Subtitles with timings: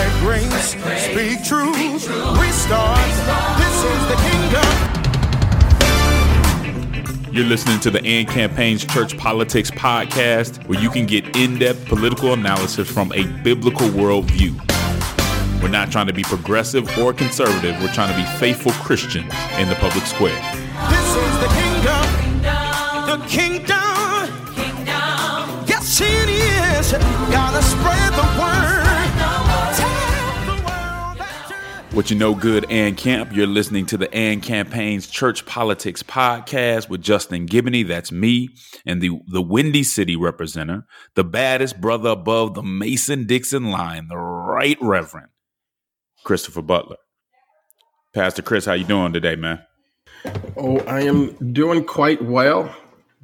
[0.00, 0.70] let grace
[1.04, 1.76] speak truth.
[2.40, 3.12] Restart.
[3.60, 4.70] This is the kingdom.
[7.34, 11.84] You're listening to the AND Campaign's Church Politics Podcast, where you can get in depth
[11.86, 14.52] political analysis from a biblical worldview.
[15.62, 19.68] We're not trying to be progressive or conservative, we're trying to be faithful Christians in
[19.68, 20.40] the public square.
[20.88, 22.06] This is the kingdom.
[23.06, 24.28] The kingdom.
[24.54, 25.66] kingdom.
[25.68, 26.92] Yes, it is.
[27.30, 28.49] Gotta spread the word.
[32.00, 33.30] What you know, good and camp.
[33.30, 37.86] You're listening to the AND Campaign's Church Politics Podcast with Justin Giboney.
[37.86, 38.48] That's me
[38.86, 44.16] and the the Windy City representative, the baddest brother above the Mason Dixon line, the
[44.16, 45.28] Right Reverend
[46.24, 46.96] Christopher Butler.
[48.14, 49.60] Pastor Chris, how you doing today, man?
[50.56, 52.74] Oh, I am doing quite well.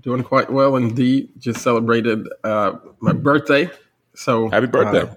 [0.03, 1.31] Doing quite well indeed.
[1.39, 3.71] Just celebrated uh, my birthday.
[4.15, 5.11] So happy birthday.
[5.11, 5.15] Uh,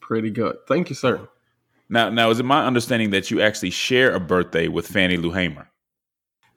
[0.00, 0.56] pretty good.
[0.66, 1.28] Thank you, sir.
[1.90, 5.32] Now, now, is it my understanding that you actually share a birthday with Fannie Lou
[5.32, 5.68] Hamer?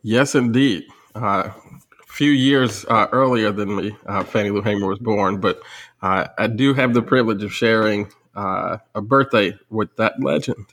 [0.04, 0.84] Yes, indeed.
[1.16, 5.60] Uh, a few years uh, earlier than me, uh, Fannie Lou Hamer was born, but
[6.04, 10.68] uh, I do have the privilege of sharing uh, a birthday with that legend.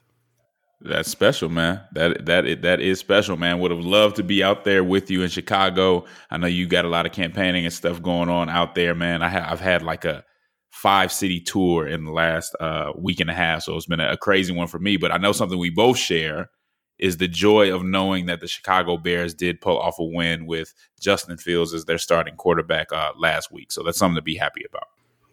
[0.82, 1.82] That's special, man.
[1.92, 3.58] That that that is special, man.
[3.58, 6.06] Would have loved to be out there with you in Chicago.
[6.30, 9.22] I know you got a lot of campaigning and stuff going on out there, man.
[9.22, 10.24] I have had like a
[10.70, 13.62] five city tour in the last uh, week and a half.
[13.62, 14.96] So it's been a, a, crazy one for me.
[14.96, 16.50] But I know something we both share
[16.98, 20.72] is the joy of knowing that the Chicago Bears did pull off a win with
[21.00, 23.72] Justin Fields as their starting quarterback uh, last week.
[23.72, 24.88] So that's something to be happy about.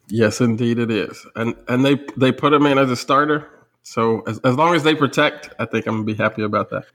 [0.10, 1.26] Yes, indeed it is.
[1.36, 3.48] And and they they put him in as a starter.
[3.84, 6.86] So as, as long as they protect, I think I'm gonna be happy about that.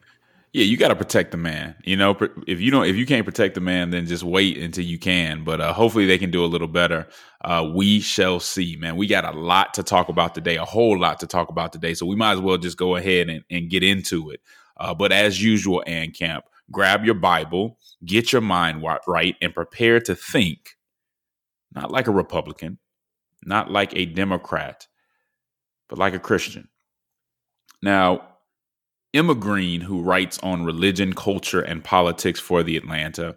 [0.53, 1.77] Yeah, you got to protect the man.
[1.83, 2.15] You know,
[2.47, 5.45] if you don't, if you can't protect the man, then just wait until you can.
[5.45, 7.09] But uh, hopefully, they can do a little better.
[7.43, 8.97] Uh, we shall see, man.
[8.97, 11.95] We got a lot to talk about today, a whole lot to talk about today.
[11.95, 14.41] So we might as well just go ahead and, and get into it.
[14.77, 20.01] Uh, but as usual, AND Camp, grab your Bible, get your mind right, and prepare
[20.01, 20.77] to think,
[21.75, 22.79] not like a Republican,
[23.43, 24.87] not like a Democrat,
[25.89, 26.69] but like a Christian.
[27.83, 28.29] Now,
[29.15, 33.37] Emma Green, who writes on religion, culture, and politics for The Atlantic,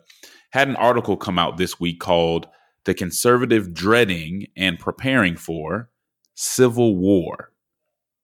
[0.52, 2.47] had an article come out this week called
[2.86, 5.90] The Conservative Dreading and Preparing for
[6.34, 7.52] Civil War.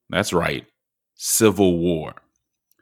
[0.08, 0.66] That's right,
[1.14, 2.14] Civil War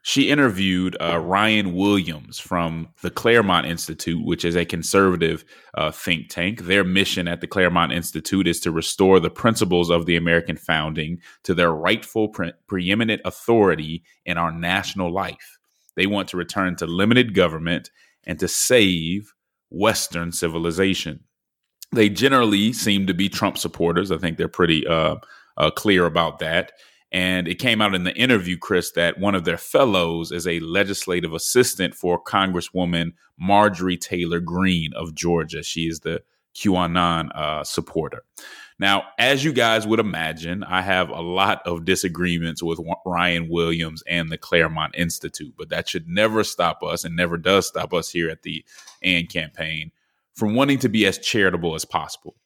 [0.02, 5.44] she interviewed uh, Ryan Williams from the Claremont Institute, which is a conservative
[5.74, 6.62] uh, think tank.
[6.62, 11.18] Their mission at the Claremont Institute is to restore the principles of the American founding
[11.42, 15.58] to their rightful pre- preeminent authority in our national life.
[15.96, 17.90] They want to return to limited government
[18.24, 19.34] and to save
[19.68, 21.20] Western civilization.
[21.92, 24.10] They generally seem to be Trump supporters.
[24.10, 25.16] I think they're pretty uh,
[25.58, 26.72] uh clear about that.
[27.12, 30.60] And it came out in the interview, Chris, that one of their fellows is a
[30.60, 35.62] legislative assistant for Congresswoman Marjorie Taylor Greene of Georgia.
[35.62, 36.22] She is the
[36.54, 38.22] QAnon uh, supporter.
[38.78, 44.02] Now, as you guys would imagine, I have a lot of disagreements with Ryan Williams
[44.06, 48.08] and the Claremont Institute, but that should never stop us and never does stop us
[48.08, 48.64] here at the
[49.02, 49.90] AND campaign
[50.34, 52.36] from wanting to be as charitable as possible,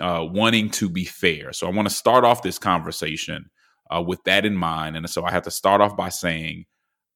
[0.00, 1.52] uh, wanting to be fair.
[1.52, 3.50] So I want to start off this conversation
[3.90, 4.96] uh, with that in mind.
[4.96, 6.64] And so I have to start off by saying,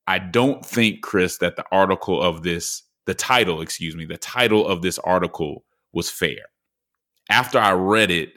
[0.07, 4.67] I don't think, Chris, that the article of this, the title, excuse me, the title
[4.67, 6.47] of this article was fair.
[7.31, 8.31] After I read it,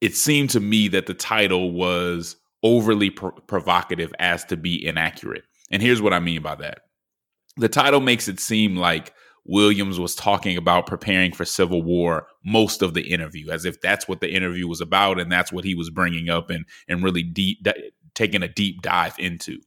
[0.00, 5.44] it seemed to me that the title was overly provocative as to be inaccurate.
[5.70, 6.82] And here's what I mean by that
[7.56, 9.12] the title makes it seem like
[9.48, 14.06] Williams was talking about preparing for civil war most of the interview, as if that's
[14.06, 17.22] what the interview was about and that's what he was bringing up and and really
[17.22, 19.58] deep di- taking a deep dive into.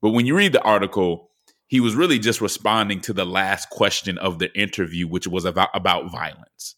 [0.00, 1.30] But when you read the article,
[1.66, 5.70] he was really just responding to the last question of the interview, which was about
[5.74, 6.76] about violence.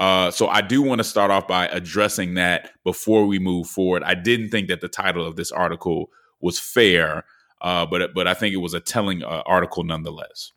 [0.00, 4.02] Uh, so I do want to start off by addressing that before we move forward.
[4.02, 6.08] I didn't think that the title of this article
[6.40, 7.24] was fair,
[7.60, 10.52] uh, but but I think it was a telling uh, article nonetheless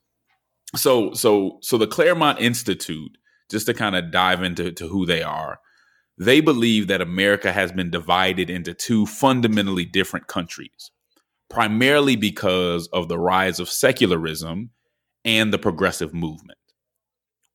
[0.76, 3.18] so so so the Claremont Institute,
[3.50, 5.60] just to kind of dive into to who they are,
[6.18, 10.92] they believe that America has been divided into two fundamentally different countries,
[11.50, 14.72] primarily because of the rise of secularism
[15.24, 16.60] and the progressive movement.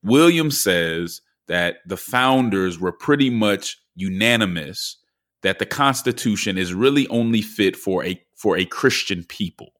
[0.03, 4.97] Williams says that the founders were pretty much unanimous
[5.43, 9.73] that the Constitution is really only fit for a for a Christian people.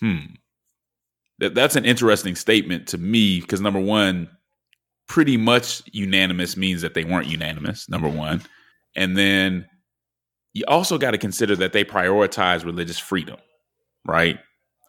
[0.00, 0.34] Hmm
[1.42, 4.28] that that's an interesting statement to me because number one,
[5.08, 7.88] pretty much unanimous means that they weren't unanimous.
[7.88, 8.42] Number one,
[8.94, 9.66] and then
[10.54, 13.38] you also got to consider that they prioritize religious freedom,
[14.06, 14.38] right?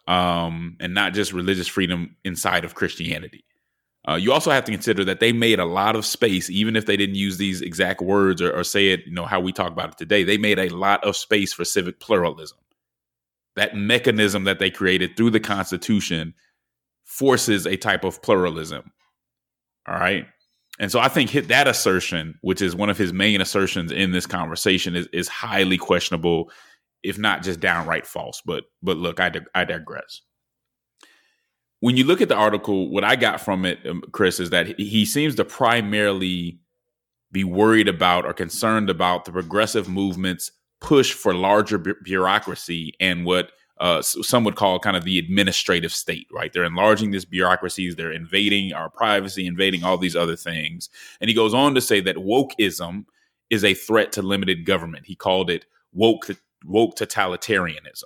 [0.08, 3.46] Um, and not just religious freedom inside of Christianity.
[4.08, 6.86] Uh, you also have to consider that they made a lot of space, even if
[6.86, 9.72] they didn't use these exact words or, or say it, you know, how we talk
[9.72, 10.24] about it today.
[10.24, 12.58] They made a lot of space for civic pluralism.
[13.56, 16.34] That mechanism that they created through the Constitution
[17.06, 18.92] forces a type of pluralism.
[19.88, 20.26] All right.
[20.80, 24.12] And so I think hit that assertion, which is one of his main assertions in
[24.12, 26.52] this conversation, is, is highly questionable,
[27.04, 28.42] if not just downright false.
[28.44, 30.22] But but look, I, I digress
[31.84, 34.80] when you look at the article, what I got from it, um, Chris, is that
[34.80, 36.62] he seems to primarily
[37.30, 40.50] be worried about or concerned about the progressive movement's
[40.84, 45.92] push for larger bu- bureaucracy and what uh, some would call kind of the administrative
[45.92, 46.54] state, right?
[46.54, 50.90] They're enlarging this bureaucracies, they're invading our privacy, invading all these other things.
[51.20, 53.06] And he goes on to say that wokeism
[53.50, 55.06] is a threat to limited government.
[55.08, 56.30] He called it woke
[56.66, 58.04] woke totalitarianism.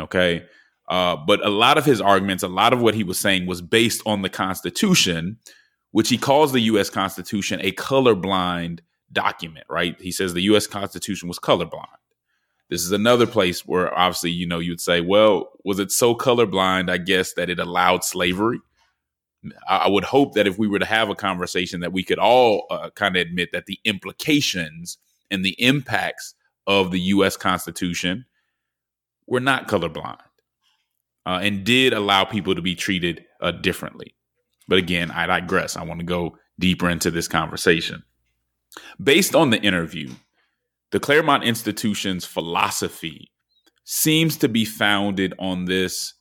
[0.00, 0.44] Okay.
[0.88, 3.60] Uh, but a lot of his arguments, a lot of what he was saying was
[3.60, 5.38] based on the Constitution,
[5.92, 6.90] which he calls the U.S.
[6.90, 8.80] Constitution a colorblind
[9.12, 10.00] document, right?
[10.00, 10.66] He says the U.S.
[10.66, 11.86] Constitution was colorblind.
[12.68, 16.90] This is another place where obviously, you know, you'd say, well, was it so colorblind,
[16.90, 18.60] I guess, that it allowed slavery?
[19.68, 22.66] I would hope that if we were to have a conversation, that we could all
[22.70, 24.98] uh, kind of admit that the implications
[25.30, 26.34] and the impacts
[26.66, 27.36] of the U.S.
[27.36, 28.24] Constitution
[29.28, 30.18] were not colorblind
[31.26, 34.14] uh, and did allow people to be treated uh, differently.
[34.68, 35.76] But again, I digress.
[35.76, 38.02] I want to go deeper into this conversation.
[39.02, 40.10] Based on the interview,
[40.96, 43.30] the Claremont Institution's philosophy
[43.84, 46.14] seems to be founded on this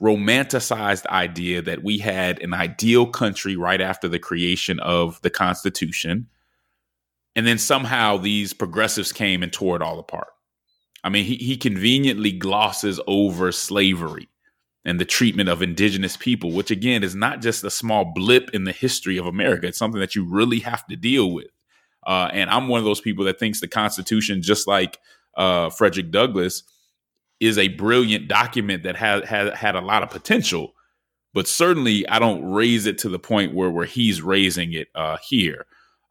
[0.00, 6.28] romanticized idea that we had an ideal country right after the creation of the Constitution.
[7.34, 10.28] And then somehow these progressives came and tore it all apart.
[11.02, 14.28] I mean, he, he conveniently glosses over slavery
[14.84, 18.62] and the treatment of indigenous people, which again is not just a small blip in
[18.62, 19.66] the history of America.
[19.66, 21.48] It's something that you really have to deal with.
[22.06, 24.98] Uh, and I'm one of those people that thinks the Constitution, just like
[25.36, 26.64] uh, Frederick Douglass,
[27.40, 30.74] is a brilliant document that had, had had a lot of potential.
[31.34, 35.16] But certainly, I don't raise it to the point where where he's raising it uh,
[35.26, 35.64] here.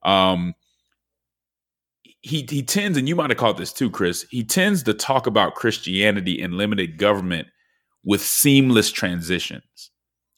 [0.04, 0.56] Um,
[2.22, 4.26] he he tends, and you might have caught this too, Chris.
[4.32, 7.50] He tends to talk about Christianity and limited government
[8.04, 9.91] with seamless transitions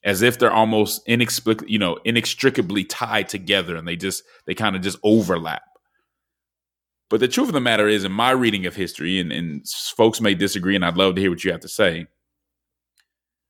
[0.04, 4.76] as if they're almost inexplicably, you know, inextricably tied together and they just they kind
[4.76, 5.64] of just overlap.
[7.10, 10.20] But the truth of the matter is, in my reading of history, and, and folks
[10.20, 12.08] may disagree, and I'd love to hear what you have to say.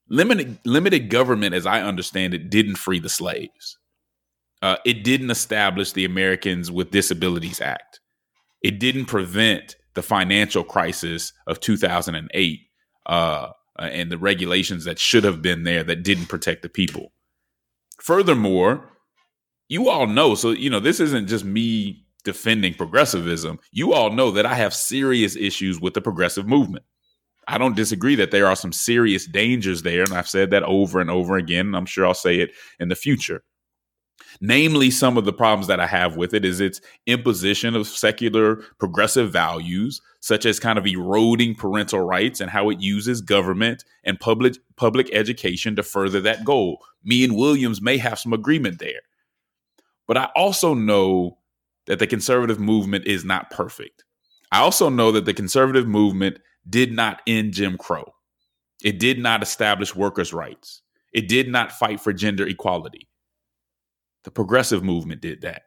[0.10, 3.78] Limited limited government, as I understand it, didn't free the slaves.
[4.62, 8.00] Uh, it didn't establish the Americans with Disabilities Act.
[8.62, 12.60] It didn't prevent the financial crisis of 2008.
[13.06, 13.48] Uh,
[13.80, 17.12] uh, and the regulations that should have been there that didn't protect the people.
[18.00, 18.90] Furthermore,
[19.70, 23.60] you all know, so, you know, this isn't just me defending progressivism.
[23.72, 26.86] You all know that I have serious issues with the progressive movement.
[27.48, 30.04] I don't disagree that there are some serious dangers there.
[30.04, 31.68] And I've said that over and over again.
[31.68, 33.44] And I'm sure I'll say it in the future.
[34.42, 38.58] Namely, some of the problems that I have with it is its imposition of secular
[38.80, 44.20] progressive values, such as kind of eroding parental rights and how it uses government and
[44.20, 46.80] public public education to further that goal.
[47.04, 49.02] Me and Williams may have some agreement there.
[50.08, 51.38] But I also know
[51.86, 54.04] that the conservative movement is not perfect.
[54.52, 58.14] I also know that the conservative movement did not end Jim Crow.
[58.84, 60.82] It did not establish workers' rights.
[61.14, 63.08] It did not fight for gender equality.
[64.24, 65.64] The progressive movement did that.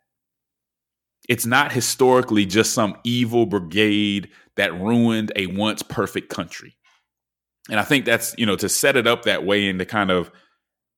[1.29, 6.77] It's not historically just some evil brigade that ruined a once perfect country.
[7.69, 10.11] And I think that's, you know, to set it up that way and to kind
[10.11, 10.31] of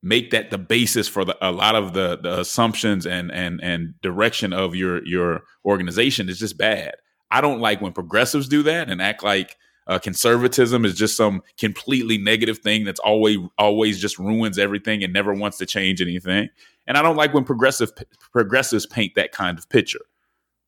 [0.02, 3.94] make that the basis for the, a lot of the, the assumptions and and and
[4.02, 6.94] direction of your your organization is just bad.
[7.30, 11.42] I don't like when progressives do that and act like uh, conservatism is just some
[11.58, 16.48] completely negative thing that's always always just ruins everything and never wants to change anything.
[16.88, 17.92] And I don't like when progressive
[18.32, 20.00] progressives paint that kind of picture,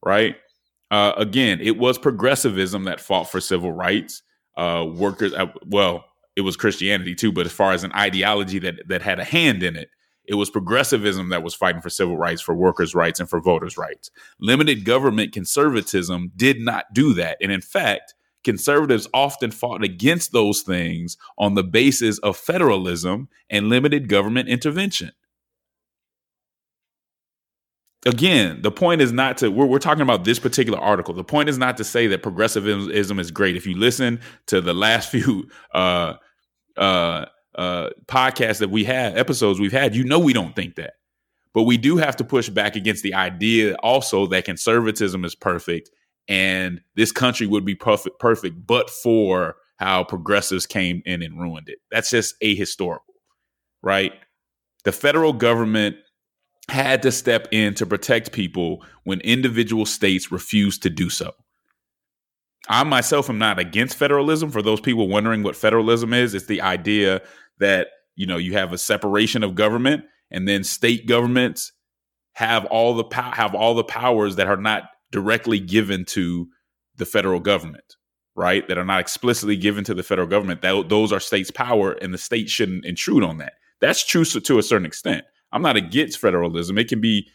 [0.04, 0.36] right?
[0.90, 4.22] Uh, again, it was progressivism that fought for civil rights.
[4.56, 6.04] Uh, workers, uh, well,
[6.36, 9.62] it was Christianity too, but as far as an ideology that that had a hand
[9.62, 9.88] in it,
[10.26, 13.78] it was progressivism that was fighting for civil rights, for workers' rights, and for voters'
[13.78, 14.10] rights.
[14.38, 20.62] Limited government conservatism did not do that, and in fact, conservatives often fought against those
[20.62, 25.12] things on the basis of federalism and limited government intervention.
[28.06, 31.14] Again, the point is not to, we're, we're talking about this particular article.
[31.14, 33.56] The point is not to say that progressivism is great.
[33.56, 36.14] If you listen to the last few uh,
[36.76, 40.94] uh, uh, podcasts that we had, episodes we've had, you know we don't think that.
[41.52, 45.90] But we do have to push back against the idea also that conservatism is perfect
[46.28, 51.68] and this country would be perfect, perfect but for how progressives came in and ruined
[51.68, 51.78] it.
[51.90, 53.00] That's just ahistorical,
[53.82, 54.12] right?
[54.84, 55.96] The federal government
[56.70, 61.32] had to step in to protect people when individual states refused to do so.
[62.68, 64.50] I myself am not against federalism.
[64.50, 67.22] For those people wondering what federalism is, it's the idea
[67.58, 71.72] that you know you have a separation of government, and then state governments
[72.34, 76.48] have all the po- have all the powers that are not directly given to
[76.96, 77.96] the federal government,
[78.36, 78.66] right?
[78.68, 80.62] That are not explicitly given to the federal government.
[80.62, 83.54] That those are states' power, and the state shouldn't intrude on that.
[83.80, 85.24] That's true to a certain extent.
[85.52, 86.78] I'm not against federalism.
[86.78, 87.28] It can be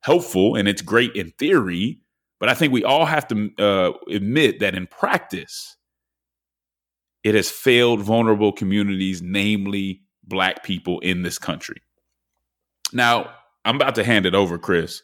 [0.00, 2.00] helpful and it's great in theory,
[2.40, 5.76] but I think we all have to uh, admit that in practice,
[7.24, 11.80] it has failed vulnerable communities, namely black people in this country.
[12.92, 13.30] Now,
[13.64, 15.02] I'm about to hand it over, Chris,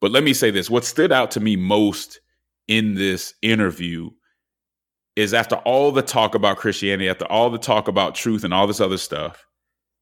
[0.00, 0.68] but let me say this.
[0.68, 2.20] What stood out to me most
[2.66, 4.10] in this interview
[5.16, 8.66] is after all the talk about Christianity, after all the talk about truth and all
[8.66, 9.46] this other stuff,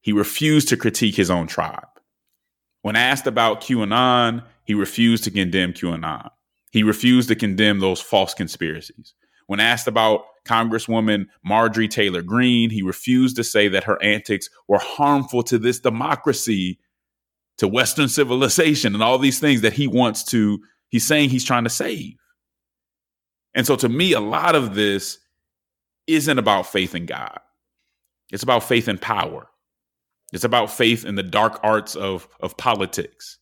[0.00, 1.88] he refused to critique his own tribe.
[2.82, 6.30] When asked about QAnon, he refused to condemn QAnon.
[6.70, 9.14] He refused to condemn those false conspiracies.
[9.46, 14.78] When asked about Congresswoman Marjorie Taylor Greene, he refused to say that her antics were
[14.78, 16.78] harmful to this democracy,
[17.56, 21.64] to Western civilization, and all these things that he wants to, he's saying he's trying
[21.64, 22.14] to save.
[23.54, 25.18] And so to me, a lot of this
[26.06, 27.40] isn't about faith in God,
[28.30, 29.48] it's about faith in power.
[30.32, 33.38] It's about faith in the dark arts of, of politics.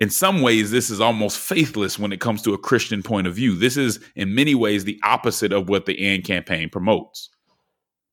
[0.00, 3.34] In some ways, this is almost faithless when it comes to a Christian point of
[3.34, 3.56] view.
[3.56, 7.30] This is, in many ways, the opposite of what the AND campaign promotes.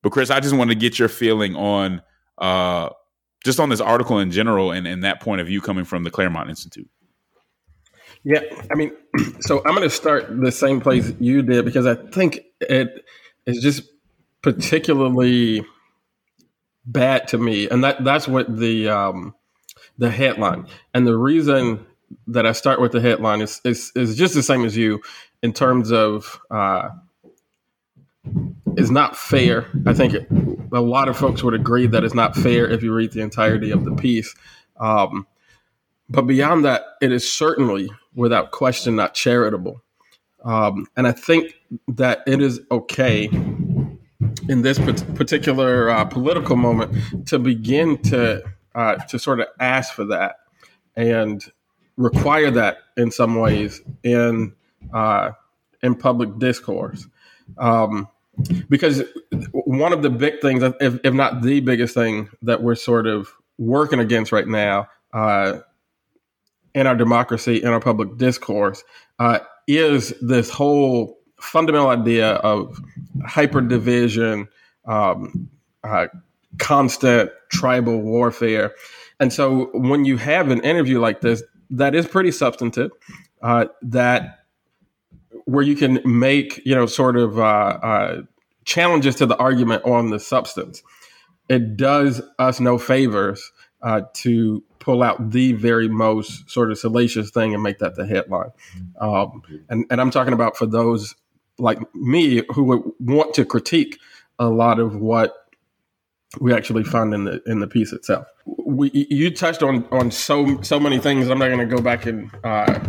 [0.03, 2.01] But Chris, I just want to get your feeling on
[2.37, 2.89] uh,
[3.43, 6.11] just on this article in general and, and that point of view coming from the
[6.11, 6.89] Claremont Institute.
[8.23, 8.91] Yeah, I mean,
[9.41, 13.03] so I'm going to start the same place you did because I think it
[13.45, 13.83] is just
[14.43, 15.65] particularly
[16.85, 19.35] bad to me, and that that's what the um,
[19.97, 21.85] the headline and the reason
[22.27, 25.01] that I start with the headline is is, is just the same as you
[25.41, 26.89] in terms of uh,
[28.77, 29.67] is not fair.
[29.85, 30.27] I think it,
[30.71, 33.71] a lot of folks would agree that it's not fair if you read the entirety
[33.71, 34.33] of the piece.
[34.79, 35.27] Um,
[36.09, 39.81] but beyond that, it is certainly, without question, not charitable.
[40.43, 41.53] Um, and I think
[41.87, 43.29] that it is okay
[44.49, 48.43] in this particular uh, political moment to begin to
[48.75, 50.37] uh, to sort of ask for that
[50.95, 51.51] and
[51.97, 54.53] require that in some ways in
[54.93, 55.31] uh,
[55.83, 57.07] in public discourse.
[57.57, 58.07] Um,
[58.69, 59.03] because
[59.53, 63.29] one of the big things, if, if, not the biggest thing that we're sort of
[63.57, 65.59] working against right now uh,
[66.73, 68.83] in our democracy, in our public discourse,
[69.19, 72.79] uh, is this whole fundamental idea of
[73.25, 74.47] hyper division,
[74.85, 75.49] um,
[75.83, 76.07] uh,
[76.57, 78.73] constant tribal warfare.
[79.19, 82.91] And so when you have an interview like this, that is pretty substantive,
[83.41, 84.39] uh, that
[85.45, 88.21] where you can make, you know, sort of uh, uh
[88.65, 90.83] challenges to the argument on the substance.
[91.49, 93.51] It does us no favors
[93.81, 98.05] uh, to pull out the very most sort of salacious thing and make that the
[98.05, 98.51] headline.
[98.99, 101.15] Um, and, and I'm talking about for those
[101.61, 103.99] like me who would want to critique
[104.39, 105.35] a lot of what
[106.39, 108.25] we actually find in the in the piece itself.
[108.45, 111.29] We you touched on on so so many things.
[111.29, 112.79] I'm not going to go back and uh,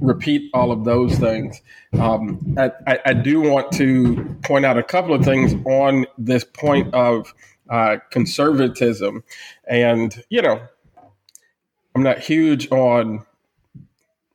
[0.00, 1.60] repeat all of those things.
[1.98, 6.94] Um, I, I, do want to point out a couple of things on this point
[6.94, 7.34] of
[7.68, 9.24] uh, conservatism,
[9.66, 10.60] and you know,
[11.94, 13.26] I'm not huge on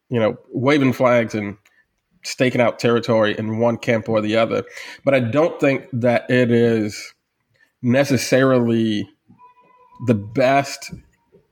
[0.10, 1.58] you know waving flags and
[2.24, 4.63] staking out territory in one camp or the other.
[5.03, 7.13] But I don't think that it is
[7.82, 9.10] necessarily
[10.08, 10.94] the best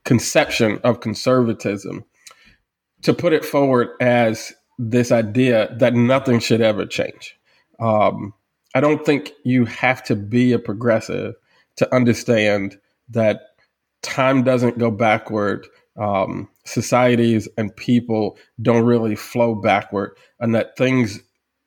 [0.04, 2.04] conception of conservatism
[3.02, 7.36] to put it forward as this idea that nothing should ever change.
[7.78, 8.32] Um,
[8.74, 11.34] I don't think you have to be a progressive
[11.76, 12.78] to understand
[13.10, 13.40] that
[14.02, 15.66] time doesn't go backward
[15.98, 21.20] um, societies and people don't really flow backward and that things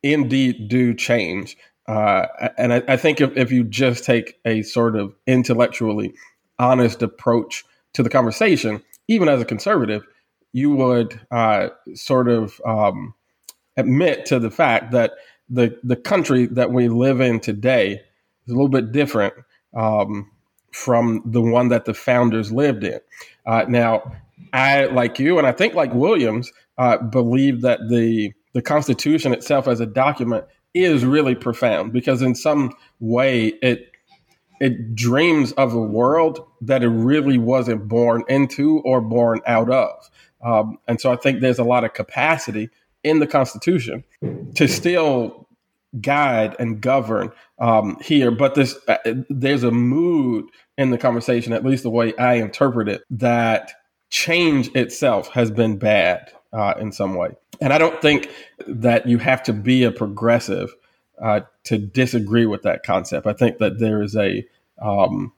[0.04, 1.58] indeed do change.
[1.88, 2.26] Uh,
[2.58, 6.14] and I, I think if, if you just take a sort of intellectually
[6.58, 10.06] honest approach to the conversation, even as a conservative,
[10.54, 13.14] you would uh, sort of um,
[13.78, 15.12] admit to the fact that
[15.50, 18.02] the the country that we live in today
[18.46, 19.34] is a little bit different
[19.76, 20.32] um,
[20.72, 23.00] from the one that the founders lived in.
[23.46, 24.12] Uh, now,
[24.54, 29.68] I like you, and I think like Williams, uh, believe that the the Constitution itself
[29.68, 33.92] as a document is really profound because in some way it
[34.60, 40.10] it dreams of a world that it really wasn't born into or born out of.
[40.42, 42.70] Um, and so I think there's a lot of capacity
[43.04, 44.04] in the Constitution
[44.56, 45.48] to still
[46.02, 48.32] guide and govern um, here.
[48.32, 48.98] But this, uh,
[49.30, 50.46] there's a mood
[50.78, 53.74] in the conversation, at least the way I interpret it, that
[54.16, 57.36] change itself has been bad uh, in some way.
[57.60, 58.30] And I don't think
[58.66, 60.74] that you have to be a progressive
[61.22, 63.28] uh, to disagree with that concept.
[63.28, 64.48] I think that there is a
[64.82, 65.34] um,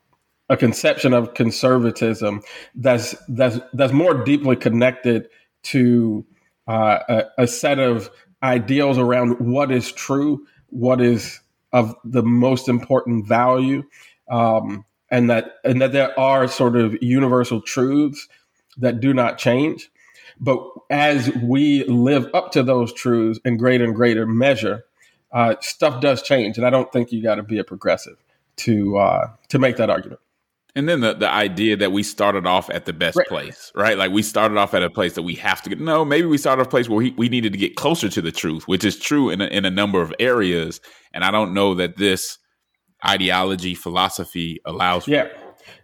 [0.50, 2.44] a conception of conservatism
[2.76, 5.28] that's that's that's more deeply connected
[5.64, 6.24] to
[6.68, 8.12] uh, a, a, set of
[8.44, 11.40] ideals around what is true, what is
[11.74, 13.84] of the most important value,
[14.30, 18.28] um, and that and that there are sort of universal truths
[18.78, 19.90] that do not change.
[20.40, 24.84] But as we live up to those truths in greater and greater measure,
[25.32, 28.18] uh, stuff does change, and I don't think you got to be a progressive
[28.58, 30.22] to uh, to make that argument.
[30.76, 33.28] And then the, the idea that we started off at the best right.
[33.28, 33.98] place, right?
[33.98, 35.80] Like we started off at a place that we have to get.
[35.80, 38.22] No, maybe we started off a place where we, we needed to get closer to
[38.22, 40.80] the truth, which is true in a, in a number of areas.
[41.14, 42.38] And I don't know that this
[43.04, 45.08] ideology, philosophy allows.
[45.08, 45.30] Yeah.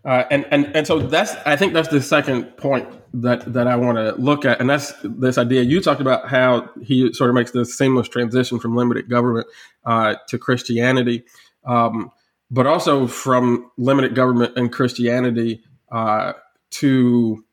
[0.06, 3.76] Uh, and, and, and so that's, I think that's the second point that, that I
[3.76, 4.60] want to look at.
[4.60, 8.60] And that's this idea you talked about how he sort of makes this seamless transition
[8.60, 9.48] from limited government
[9.86, 11.24] uh, to Christianity.
[11.66, 12.12] Um,
[12.52, 16.34] but also from limited government and Christianity uh,
[16.70, 17.44] to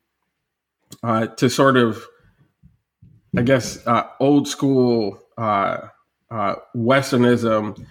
[1.03, 2.07] uh, to sort of,
[3.35, 7.87] I guess, uh, old school Westernism.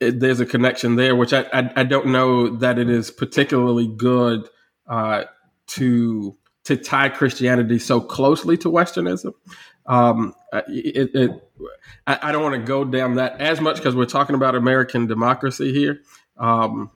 [0.00, 3.86] It, there's a connection there, which I, I, I don't know that it is particularly
[3.86, 4.48] good
[4.86, 5.24] uh,
[5.68, 9.32] to to tie Christianity so closely to Westernism.
[9.86, 11.50] Um, it, it,
[12.06, 15.06] I, I, don't want to go down that as much because we're talking about American
[15.06, 16.02] democracy here.
[16.36, 16.90] Um,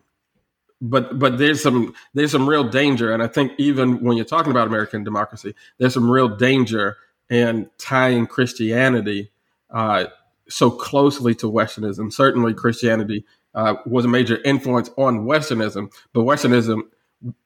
[0.83, 4.51] but but there's some there's some real danger, and I think even when you're talking
[4.51, 6.99] about American democracy, there's some real danger
[7.31, 9.31] in tying Christianity
[9.71, 10.07] uh,
[10.53, 12.13] so closely to Westernism.
[12.13, 16.83] Certainly, Christianity uh, was a major influence on Westernism, but Westernism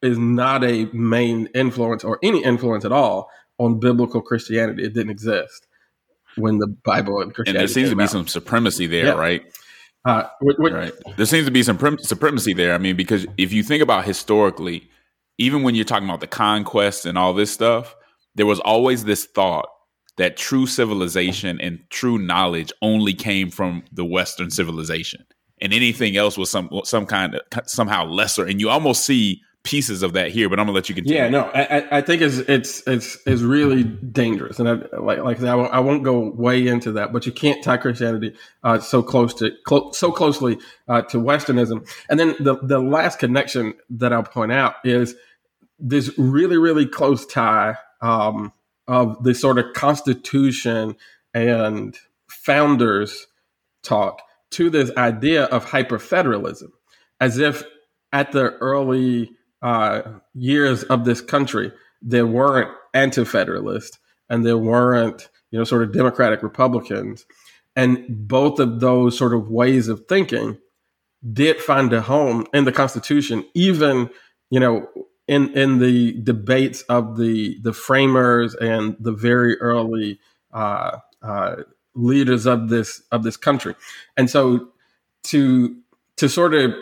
[0.03, 4.85] is not a main influence or any influence at all on biblical Christianity.
[4.85, 5.67] It didn't exist
[6.37, 7.59] when the Bible and Christianity.
[7.59, 8.11] And there seems to be out.
[8.11, 9.13] some supremacy there, yeah.
[9.13, 9.43] right?
[10.05, 10.93] Uh, right.
[11.17, 12.75] There seems to be some supremacy there.
[12.75, 14.89] I mean, because if you think about historically,
[15.39, 17.97] even when you're talking about the conquest and all this stuff,
[18.37, 19.69] there was always this thought
[20.17, 25.25] that true civilization and true knowledge only came from the Western civilization,
[25.61, 28.45] and anything else was some some kind of somehow lesser.
[28.45, 31.19] And you almost see pieces of that here, but I'm gonna let you continue.
[31.19, 35.39] Yeah, no, I, I think it's it's it's it's really dangerous, and I, like like
[35.39, 38.35] I, said, I, won't, I won't go way into that, but you can't tie Christianity
[38.63, 41.87] uh, so close to clo- so closely uh, to Westernism.
[42.09, 45.17] And then the the last connection that I'll point out is
[45.81, 48.53] this really really close tie um,
[48.89, 50.97] of the sort of Constitution
[51.35, 53.27] and founders
[53.83, 56.71] talk to this idea of hyperfederalism,
[57.21, 57.65] as if
[58.13, 59.31] at the early
[59.63, 60.03] uh,
[60.35, 66.43] years of this country, there weren't anti-federalists and there weren't, you know, sort of Democratic
[66.43, 67.27] Republicans,
[67.75, 70.59] and both of those sort of ways of thinking
[71.33, 74.09] did find a home in the Constitution, even,
[74.51, 74.89] you know,
[75.29, 80.21] in in the debates of the the framers and the very early
[80.53, 81.57] uh, uh,
[81.95, 83.75] leaders of this of this country,
[84.17, 84.69] and so
[85.25, 85.77] to
[86.17, 86.73] to sort of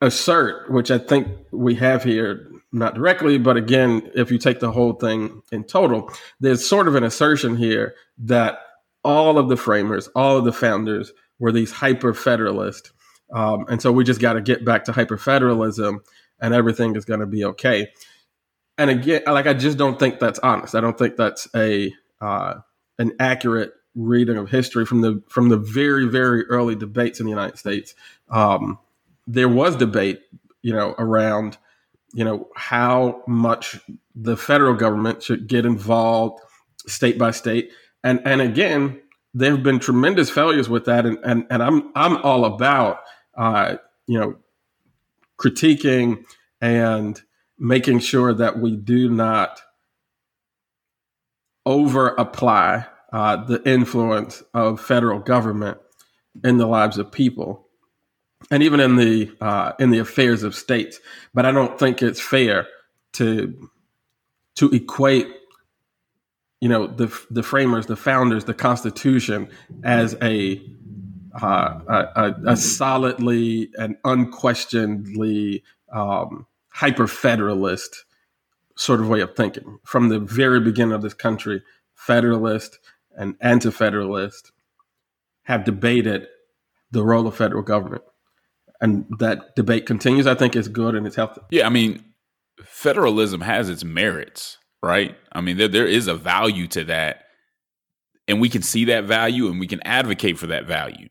[0.00, 4.72] assert, which I think we have here, not directly, but again, if you take the
[4.72, 8.58] whole thing in total, there's sort of an assertion here that
[9.04, 12.92] all of the framers, all of the founders were these hyper federalists.
[13.32, 16.02] Um, and so we just got to get back to hyper federalism
[16.42, 17.88] and everything is going to be okay.
[18.76, 20.74] And again, like I just don't think that's honest.
[20.74, 22.54] I don't think that's a uh,
[22.98, 27.30] an accurate reading of history from the from the very very early debates in the
[27.30, 27.94] United States.
[28.28, 28.78] Um,
[29.26, 30.22] there was debate,
[30.62, 31.58] you know, around,
[32.12, 33.78] you know, how much
[34.14, 36.42] the federal government should get involved
[36.86, 37.70] state by state.
[38.02, 39.00] And and again,
[39.32, 41.06] there have been tremendous failures with that.
[41.06, 43.00] And and, and I'm I'm all about
[43.36, 43.76] uh,
[44.06, 44.36] you know,
[45.42, 46.24] critiquing
[46.60, 47.20] and
[47.58, 49.60] making sure that we do not
[51.64, 55.78] over apply uh, the influence of federal government
[56.44, 57.68] in the lives of people
[58.50, 61.00] and even in the uh, in the affairs of states.
[61.34, 62.66] But I don't think it's fair
[63.14, 63.68] to
[64.56, 65.28] to equate,
[66.60, 69.48] you know, the the framers, the founders, the Constitution
[69.84, 70.62] as a
[71.40, 78.04] uh, a, a, solidly and unquestionedly um, hyper federalist
[78.76, 79.78] sort of way of thinking.
[79.84, 81.62] From the very beginning of this country,
[81.94, 82.78] federalist
[83.16, 84.52] and anti federalist
[85.44, 86.26] have debated
[86.90, 88.02] the role of federal government.
[88.80, 90.26] And that debate continues.
[90.26, 91.40] I think it's good and it's healthy.
[91.50, 92.02] Yeah, I mean,
[92.64, 95.16] federalism has its merits, right?
[95.32, 97.26] I mean, there, there is a value to that.
[98.28, 101.08] And we can see that value and we can advocate for that value.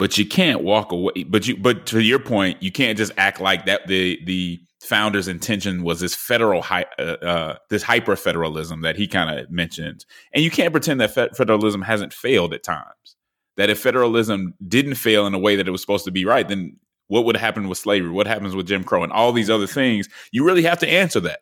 [0.00, 1.24] But you can't walk away.
[1.24, 5.28] But you but to your point, you can't just act like that the the founder's
[5.28, 10.06] intention was this federal uh, uh, this hyper federalism that he kind of mentioned.
[10.32, 13.16] And you can't pretend that federalism hasn't failed at times.
[13.58, 16.48] That if federalism didn't fail in a way that it was supposed to be right,
[16.48, 18.10] then what would happen with slavery?
[18.10, 20.08] What happens with Jim Crow and all these other things?
[20.32, 21.40] You really have to answer that.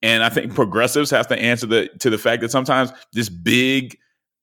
[0.00, 3.98] And I think progressives have to answer the to the fact that sometimes this big,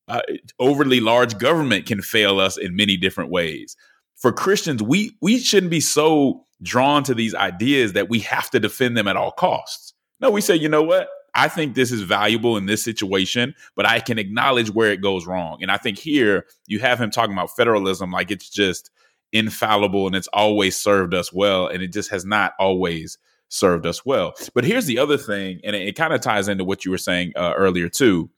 [0.08, 0.22] uh,
[0.60, 3.76] overly large government can fail us in many different ways.
[4.16, 8.60] For Christians, we we shouldn't be so drawn to these ideas that we have to
[8.60, 9.94] defend them at all costs.
[10.20, 11.10] No, we say, you know what?
[11.34, 15.28] I think this is valuable in this situation, but I can acknowledge where it goes
[15.28, 15.58] wrong.
[15.62, 18.90] And I think here you have him talking about federalism like it's just
[19.34, 21.68] infallible and it's always served us well.
[21.68, 23.18] And it just has not always
[23.50, 24.34] served us well.
[24.54, 26.98] But here's the other thing, and it, it kind of ties into what you were
[26.98, 28.30] saying uh, earlier, too.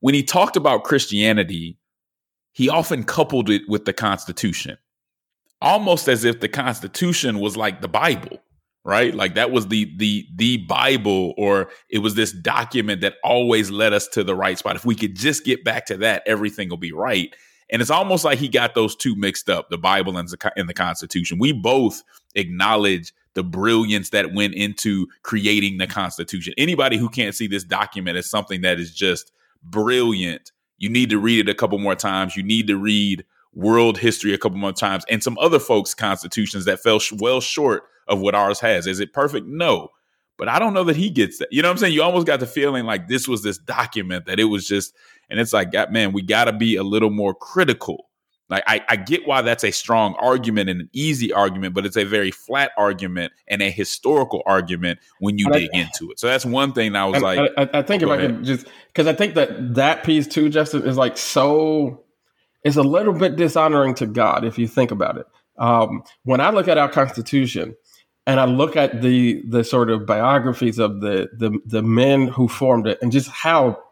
[0.00, 1.78] When he talked about Christianity,
[2.52, 4.78] he often coupled it with the Constitution,
[5.60, 8.38] almost as if the Constitution was like the Bible
[8.84, 13.72] right like that was the the the bible or it was this document that always
[13.72, 16.70] led us to the right spot if we could just get back to that everything
[16.70, 17.34] will be right
[17.70, 20.68] and it's almost like he got those two mixed up, the Bible and the, and
[20.68, 21.38] the Constitution.
[21.38, 22.02] We both
[22.34, 26.54] acknowledge the brilliance that went into creating the Constitution.
[26.56, 29.32] Anybody who can't see this document as something that is just
[29.62, 32.36] brilliant, you need to read it a couple more times.
[32.36, 36.64] You need to read world history a couple more times and some other folks' constitutions
[36.66, 38.86] that fell sh- well short of what ours has.
[38.86, 39.46] Is it perfect?
[39.46, 39.88] No.
[40.36, 41.48] But I don't know that he gets that.
[41.50, 41.94] You know what I'm saying?
[41.94, 44.94] You almost got the feeling like this was this document that it was just
[45.28, 48.07] and it's like, man, we got to be a little more critical.
[48.50, 51.96] Like, I, I get why that's a strong argument and an easy argument, but it's
[51.96, 56.18] a very flat argument and a historical argument when you dig I, into it.
[56.18, 58.24] So that's one thing I was like, I, I think if ahead.
[58.24, 62.04] I could just, because I think that that piece too, Justin, is like so,
[62.64, 65.26] it's a little bit dishonoring to God if you think about it.
[65.58, 67.76] Um, when I look at our Constitution,
[68.26, 72.46] and I look at the the sort of biographies of the the the men who
[72.46, 73.82] formed it and just how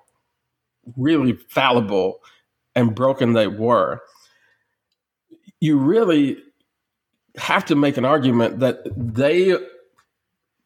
[0.94, 2.18] really fallible
[2.74, 4.02] and broken they were,
[5.60, 6.38] you really
[7.36, 9.56] have to make an argument that they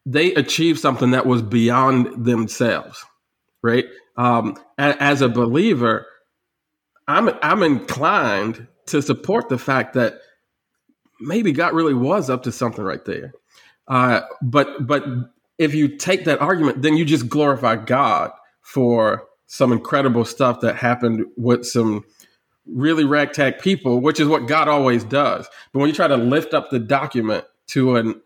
[0.05, 3.05] they achieved something that was beyond themselves,
[3.61, 3.85] right?
[4.17, 6.07] Um, as a believer,
[7.07, 10.19] I'm I'm inclined to support the fact that
[11.19, 13.33] maybe God really was up to something right there.
[13.87, 15.05] Uh, but but
[15.57, 20.77] if you take that argument, then you just glorify God for some incredible stuff that
[20.77, 22.05] happened with some
[22.73, 25.47] really ragtag people, which is what God always does.
[25.73, 28.21] But when you try to lift up the document to an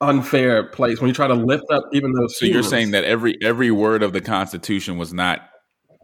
[0.00, 3.04] unfair place, when you try to lift up even those, so humans, you're saying that
[3.04, 5.48] every every word of the Constitution was not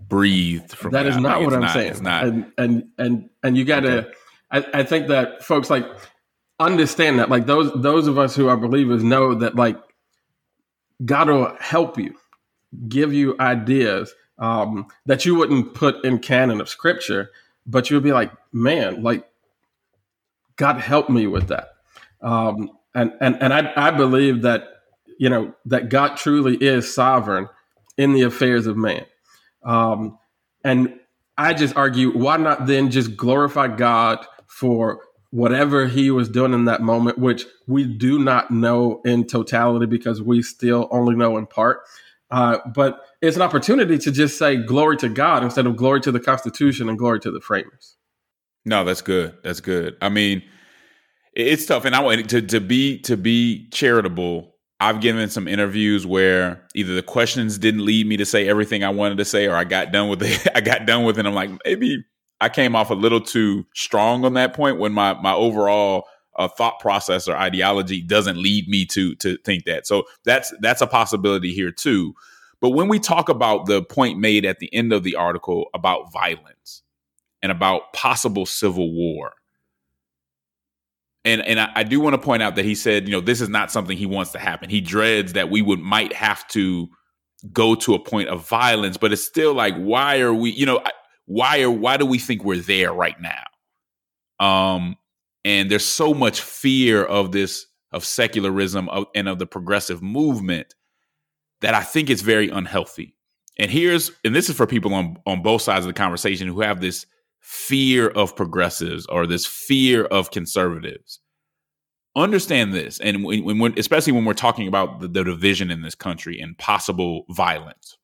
[0.00, 1.04] breathed from that.
[1.04, 1.08] God.
[1.10, 1.90] Is not like what I'm not, saying.
[1.90, 3.98] It's not, and and and and you got to.
[3.98, 4.10] Okay.
[4.50, 5.86] I, I think that folks like
[6.60, 7.30] understand that.
[7.30, 9.78] Like those those of us who are believers know that like
[11.04, 12.14] God will help you
[12.88, 17.30] give you ideas um, that you wouldn't put in canon of scripture,
[17.66, 19.28] but you'll be like, man, like
[20.56, 21.74] God help me with that.
[22.20, 24.68] Um, and and and I, I believe that
[25.18, 27.48] you know that God truly is sovereign
[27.96, 29.04] in the affairs of man.
[29.62, 30.18] Um,
[30.64, 30.98] and
[31.36, 36.64] I just argue, why not then just glorify God for whatever he was doing in
[36.66, 41.46] that moment, which we do not know in totality because we still only know in
[41.46, 41.80] part.
[42.34, 46.10] Uh, but it's an opportunity to just say glory to God instead of glory to
[46.10, 47.96] the Constitution and glory to the framers.
[48.64, 49.38] No, that's good.
[49.44, 49.96] That's good.
[50.02, 50.42] I mean,
[51.32, 54.52] it's tough, and I want to to be to be charitable.
[54.80, 58.90] I've given some interviews where either the questions didn't lead me to say everything I
[58.90, 60.44] wanted to say, or I got done with it.
[60.56, 61.26] I got done with it.
[61.26, 62.04] I'm like, maybe
[62.40, 66.48] I came off a little too strong on that point when my my overall uh,
[66.48, 69.86] thought process or ideology doesn't lead me to to think that.
[69.86, 72.14] So that's that's a possibility here too.
[72.60, 76.12] But when we talk about the point made at the end of the article about
[76.12, 76.82] violence
[77.42, 79.32] and about possible civil war,
[81.24, 83.40] and and I, I do want to point out that he said, you know, this
[83.40, 84.70] is not something he wants to happen.
[84.70, 86.88] He dreads that we would might have to
[87.52, 90.82] go to a point of violence, but it's still like, why are we, you know,
[91.26, 93.44] why are why do we think we're there right now?
[94.40, 94.96] Um,
[95.44, 100.74] and there's so much fear of this of secularism and of the progressive movement
[101.60, 103.14] that I think it's very unhealthy.
[103.58, 106.60] And here's and this is for people on on both sides of the conversation who
[106.60, 107.06] have this
[107.40, 111.20] fear of progressives or this fear of conservatives.
[112.16, 115.96] Understand this, and when, when especially when we're talking about the, the division in this
[115.96, 117.98] country and possible violence,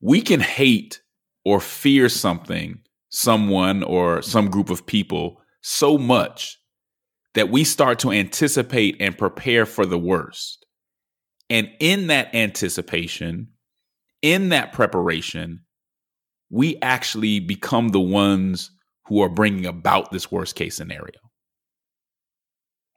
[0.00, 1.00] we can hate
[1.44, 6.58] or fear something, someone, or some group of people so much
[7.34, 10.66] that we start to anticipate and prepare for the worst.
[11.48, 13.48] And in that anticipation,
[14.22, 15.60] in that preparation,
[16.50, 18.70] we actually become the ones
[19.06, 21.18] who are bringing about this worst case scenario.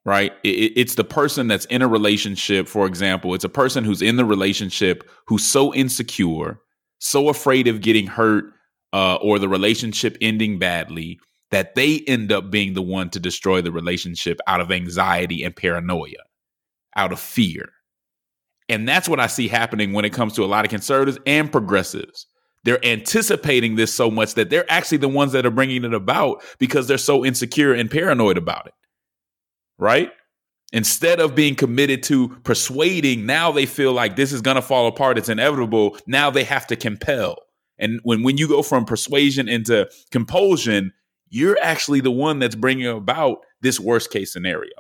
[0.06, 0.34] Right?
[0.44, 4.18] It, it's the person that's in a relationship, for example, it's a person who's in
[4.18, 6.60] the relationship who's so insecure,
[7.00, 8.46] so afraid of getting hurt
[8.92, 11.20] uh, or the relationship ending badly
[11.54, 15.56] that they end up being the one to destroy the relationship out of anxiety and
[15.56, 16.24] paranoia,
[16.96, 17.70] out of fear.
[18.70, 21.52] And that's what I see happening when it comes to a lot of conservatives and
[21.52, 22.26] progressives.
[22.64, 26.42] They're anticipating this so much that they're actually the ones that are bringing it about
[26.58, 28.74] because they're so insecure and paranoid about it.
[29.78, 30.12] Right?
[30.72, 34.88] Instead of being committed to persuading, now they feel like this is going to fall
[34.88, 35.20] apart.
[35.20, 36.00] It's inevitable.
[36.08, 37.38] Now they have to compel.
[37.78, 40.94] And when, when you go from persuasion into compulsion,
[41.34, 44.72] you're actually the one that's bringing about this worst case scenario.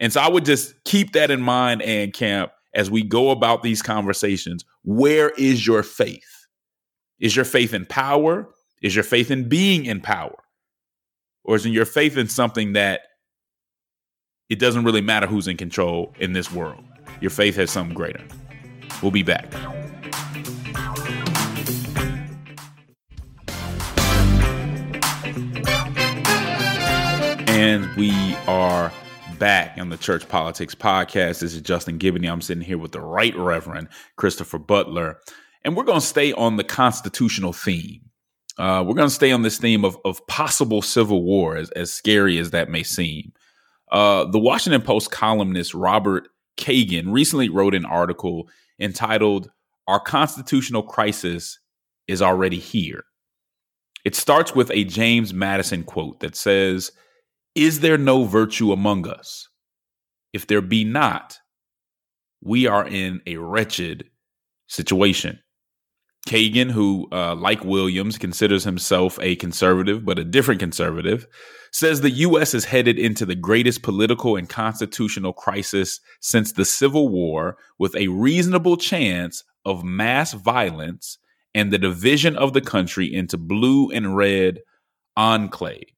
[0.00, 3.62] And so I would just keep that in mind and camp as we go about
[3.62, 4.64] these conversations.
[4.82, 6.46] Where is your faith?
[7.20, 8.48] Is your faith in power?
[8.80, 10.38] Is your faith in being in power?
[11.44, 13.02] Or is your faith in something that
[14.48, 16.82] it doesn't really matter who's in control in this world?
[17.20, 18.24] Your faith has something greater.
[19.02, 19.52] We'll be back.
[27.54, 28.92] And we are
[29.38, 31.38] back on the Church Politics Podcast.
[31.38, 32.28] This is Justin Giboney.
[32.28, 35.20] I'm sitting here with the Right Reverend Christopher Butler.
[35.64, 38.10] And we're going to stay on the constitutional theme.
[38.58, 41.92] Uh, we're going to stay on this theme of, of possible civil war, as, as
[41.92, 43.32] scary as that may seem.
[43.92, 48.48] Uh, the Washington Post columnist Robert Kagan recently wrote an article
[48.80, 49.48] entitled,
[49.86, 51.60] Our Constitutional Crisis
[52.08, 53.04] is Already Here.
[54.04, 56.90] It starts with a James Madison quote that says,
[57.54, 59.48] is there no virtue among us?
[60.32, 61.38] If there be not,
[62.42, 64.10] we are in a wretched
[64.66, 65.40] situation.
[66.28, 71.26] Kagan, who, uh, like Williams, considers himself a conservative, but a different conservative,
[71.70, 72.54] says the U.S.
[72.54, 78.08] is headed into the greatest political and constitutional crisis since the Civil War, with a
[78.08, 81.18] reasonable chance of mass violence
[81.54, 84.60] and the division of the country into blue and red
[85.18, 85.93] enclaves.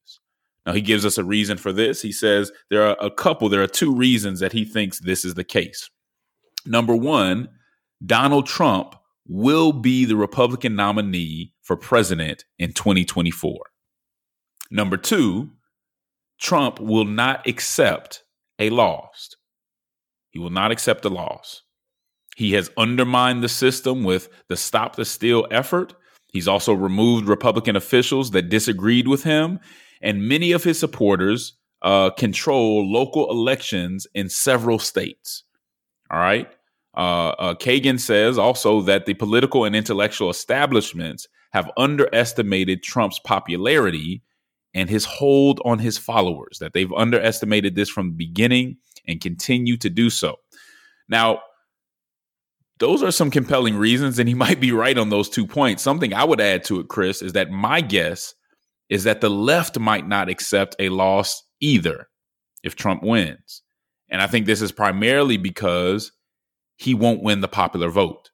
[0.66, 2.02] Now, he gives us a reason for this.
[2.02, 5.34] He says there are a couple, there are two reasons that he thinks this is
[5.34, 5.88] the case.
[6.66, 7.48] Number one,
[8.04, 8.96] Donald Trump
[9.28, 13.58] will be the Republican nominee for president in 2024.
[14.70, 15.50] Number two,
[16.40, 18.24] Trump will not accept
[18.58, 19.36] a loss.
[20.30, 21.62] He will not accept a loss.
[22.36, 25.94] He has undermined the system with the Stop the Steal effort.
[26.32, 29.60] He's also removed Republican officials that disagreed with him
[30.02, 35.44] and many of his supporters uh, control local elections in several states.
[36.10, 36.48] All right.
[36.96, 44.22] Uh, uh, Kagan says also that the political and intellectual establishments have underestimated Trump's popularity
[44.74, 49.76] and his hold on his followers, that they've underestimated this from the beginning and continue
[49.78, 50.36] to do so.
[51.08, 51.40] Now,
[52.78, 55.82] those are some compelling reasons, and he might be right on those two points.
[55.82, 58.34] Something I would add to it, Chris, is that my guess
[58.88, 62.08] is that the left might not accept a loss either
[62.62, 63.62] if Trump wins.
[64.08, 66.12] And I think this is primarily because
[66.76, 68.30] he won't win the popular vote.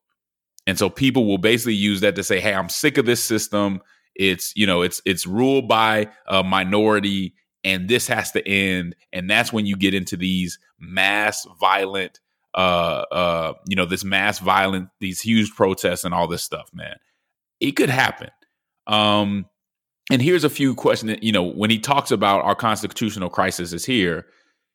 [0.66, 3.80] And so people will basically use that to say, "Hey, I'm sick of this system.
[4.14, 7.34] It's, you know, it's it's ruled by a minority
[7.64, 12.20] and this has to end." And that's when you get into these mass violent
[12.54, 16.96] uh uh you know, this mass violent these huge protests and all this stuff, man.
[17.60, 18.30] It could happen.
[18.86, 19.46] Um
[20.12, 23.84] and here's a few questions you know, when he talks about our constitutional crisis is
[23.84, 24.26] here,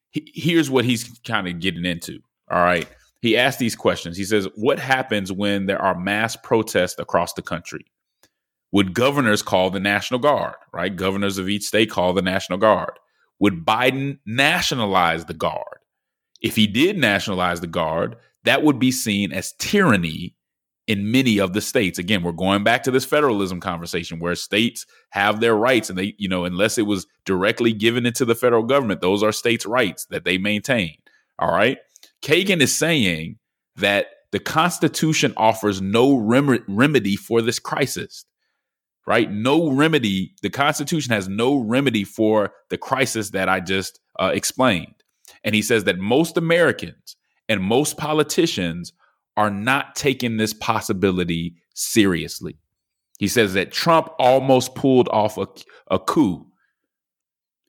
[0.09, 2.19] he, here's what he's kind of getting into.
[2.49, 2.87] All right.
[3.21, 4.17] he asked these questions.
[4.17, 7.85] He says, What happens when there are mass protests across the country?
[8.71, 10.93] Would governors call the National Guard, right?
[10.93, 12.97] Governors of each state call the National Guard.
[13.39, 15.77] Would Biden nationalize the Guard?
[16.41, 20.35] If he did nationalize the Guard, that would be seen as tyranny
[20.87, 21.99] in many of the states.
[21.99, 26.15] Again, we're going back to this federalism conversation where states have their rights and they,
[26.17, 30.05] you know, unless it was directly given into the federal government, those are states' rights
[30.05, 30.95] that they maintain.
[31.37, 31.77] All right.
[32.21, 33.37] Kagan is saying
[33.75, 38.25] that the Constitution offers no rem- remedy for this crisis,
[39.05, 39.31] right?
[39.31, 40.33] No remedy.
[40.41, 44.95] The Constitution has no remedy for the crisis that I just uh, explained.
[45.43, 47.15] And he says that most Americans
[47.47, 48.93] and most politicians
[49.37, 52.57] are not taking this possibility seriously.
[53.19, 55.47] He says that Trump almost pulled off a,
[55.89, 56.45] a coup.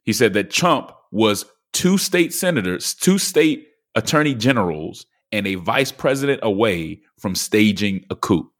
[0.02, 5.92] He said that Trump was two state senators, two state attorney generals, and a vice
[5.92, 8.50] president away from staging a coup.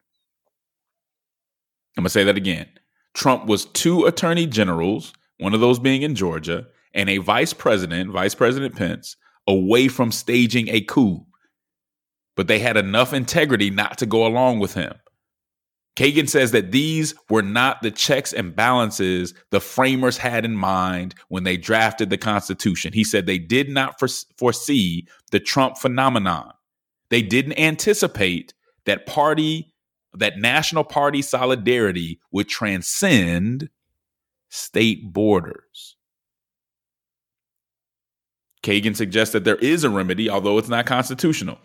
[1.97, 2.67] I'm going to say that again.
[3.13, 8.11] Trump was two attorney generals, one of those being in Georgia, and a vice president,
[8.11, 9.15] Vice President Pence,
[9.47, 11.25] away from staging a coup.
[12.39, 14.93] But they had enough integrity not to go along with him.
[15.97, 21.15] Kagan says that these were not the checks and balances the framers had in mind
[21.27, 22.93] when they drafted the Constitution.
[22.93, 24.01] He said they did not
[24.37, 26.53] foresee the Trump phenomenon.
[27.09, 28.53] They didn't anticipate
[28.85, 29.73] that party,
[30.13, 33.69] that national party solidarity would transcend
[34.47, 35.97] state borders.
[38.63, 41.57] Kagan suggests that there is a remedy, although it's not constitutional.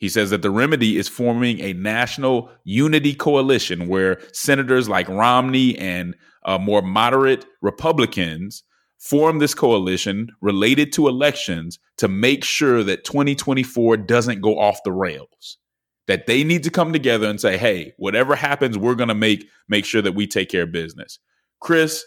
[0.00, 5.76] He says that the remedy is forming a national unity coalition where senators like Romney
[5.76, 8.64] and uh, more moderate Republicans
[8.98, 14.92] form this coalition related to elections to make sure that 2024 doesn't go off the
[14.92, 15.58] rails.
[16.06, 19.46] That they need to come together and say, "Hey, whatever happens, we're going to make
[19.68, 21.18] make sure that we take care of business."
[21.60, 22.04] Chris,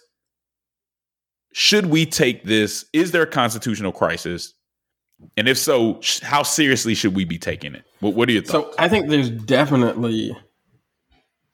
[1.53, 2.85] should we take this?
[2.91, 4.55] Is there a constitutional crisis?
[5.37, 7.83] And if so, how seriously should we be taking it?
[7.99, 8.75] What, what are your thoughts?
[8.75, 10.35] So I think there's definitely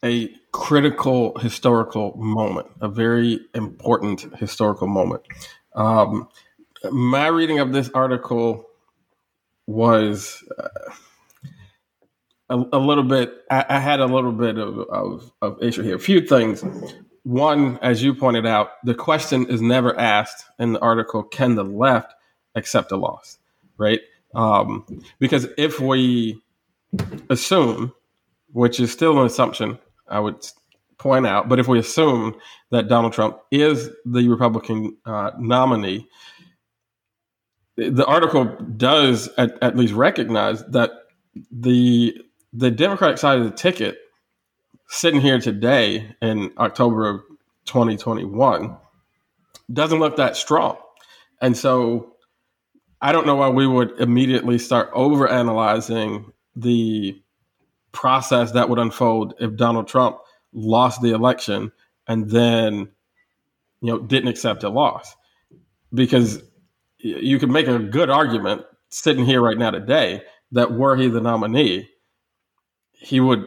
[0.04, 5.24] a critical historical moment, a very important historical moment.
[5.76, 6.28] Um,
[6.92, 8.66] my reading of this article
[9.68, 10.92] was uh,
[12.50, 15.96] a, a, little bit, I, I, had a little bit of, of, of issue here.
[15.96, 16.64] A few things.
[17.24, 21.64] One, as you pointed out, the question is never asked in the article can the
[21.64, 22.14] left
[22.56, 23.38] accept a loss?
[23.80, 24.02] Right?
[24.36, 24.86] Um,
[25.18, 26.40] because if we
[27.30, 27.94] assume,
[28.52, 30.46] which is still an assumption, I would
[31.00, 32.36] point out, but if we assume
[32.72, 36.08] that Donald Trump is the Republican uh, nominee,
[37.78, 40.92] the article does at, at, least recognize that
[41.50, 43.98] the the Democratic side of the ticket,
[44.88, 47.22] sitting here today in October of
[47.66, 48.76] 2021,
[49.72, 50.78] doesn't look that strong,
[51.42, 52.16] and so
[53.02, 57.22] I don't know why we would immediately start over analyzing the
[57.92, 60.18] process that would unfold if Donald Trump
[60.54, 61.72] lost the election
[62.08, 62.90] and then
[63.82, 65.16] you know didn't accept a loss
[65.94, 66.42] because
[66.98, 71.22] you could make a good argument sitting here right now today that were he the
[71.22, 71.88] nominee
[72.94, 73.46] he would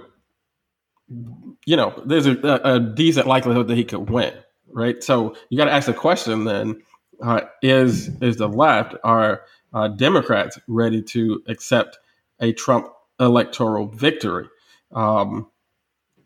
[1.67, 4.33] you know there's a, a decent likelihood that he could win
[4.73, 5.03] right?
[5.03, 6.83] So you got to ask the question then
[7.23, 11.99] uh, is is the left are uh, Democrats ready to accept
[12.41, 12.89] a Trump
[13.21, 14.49] electoral victory,
[14.93, 15.49] um,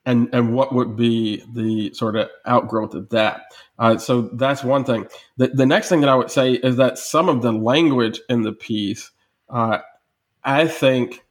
[0.05, 3.43] and and what would be the sort of outgrowth of that?
[3.79, 5.07] Uh, so that's one thing.
[5.37, 8.43] The, the next thing that I would say is that some of the language in
[8.43, 9.11] the piece,
[9.51, 9.79] uh,
[10.43, 11.23] I think,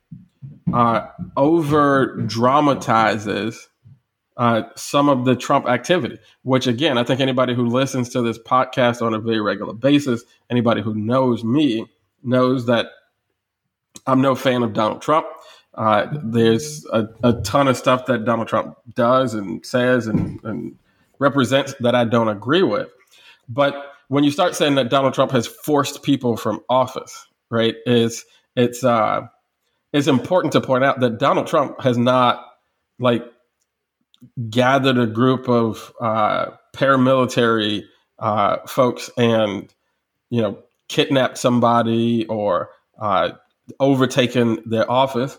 [0.71, 3.67] uh, over dramatizes
[4.37, 8.37] uh, some of the Trump activity, which again, I think anybody who listens to this
[8.37, 11.85] podcast on a very regular basis, anybody who knows me,
[12.23, 12.87] knows that
[14.07, 15.25] I'm no fan of Donald Trump.
[15.73, 20.77] Uh, there's a, a, ton of stuff that Donald Trump does and says and, and
[21.19, 22.87] represents that I don't agree with.
[23.49, 28.25] But when you start saying that Donald Trump has forced people from office, right, is
[28.55, 29.27] it's uh,
[29.91, 32.45] it's important to point out that Donald Trump has not
[32.99, 33.23] like
[34.49, 37.83] gathered a group of uh, paramilitary
[38.19, 39.73] uh, folks and
[40.29, 42.69] you know kidnapped somebody or
[42.99, 43.31] uh,
[43.79, 45.37] overtaken their office.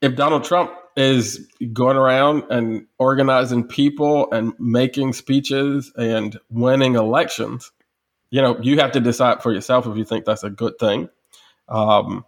[0.00, 7.72] If Donald Trump is going around and organizing people and making speeches and winning elections,
[8.30, 11.08] you know, you have to decide for yourself if you think that's a good thing.
[11.68, 12.24] Um,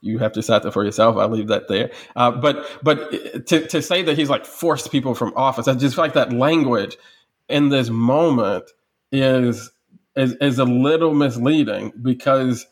[0.00, 1.16] you have to decide that for yourself.
[1.16, 1.90] I'll leave that there.
[2.14, 5.94] Uh, but but to, to say that he's like forced people from office, I just
[5.94, 6.96] feel like that language
[7.48, 8.70] in this moment
[9.10, 9.70] is
[10.16, 12.66] is, is a little misleading because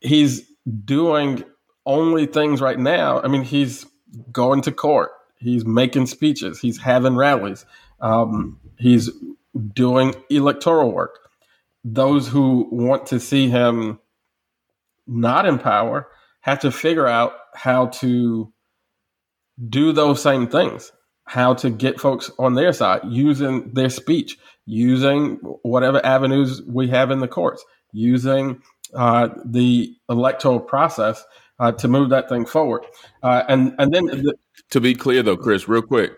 [0.00, 0.42] he's
[0.84, 1.44] doing
[1.86, 3.20] only things right now.
[3.20, 3.86] I mean, he's
[4.32, 7.64] going to court, he's making speeches, he's having rallies,
[8.00, 9.10] um, he's
[9.74, 11.18] doing electoral work.
[11.84, 13.98] Those who want to see him
[15.06, 16.08] not in power
[16.40, 18.52] have to figure out how to
[19.68, 20.92] do those same things,
[21.24, 27.10] how to get folks on their side using their speech, using whatever avenues we have
[27.10, 28.62] in the courts, using
[28.94, 31.24] uh, the electoral process
[31.58, 32.84] uh, to move that thing forward.
[33.22, 34.34] Uh, and and then the,
[34.70, 36.12] to be clear, though, Chris, real quick.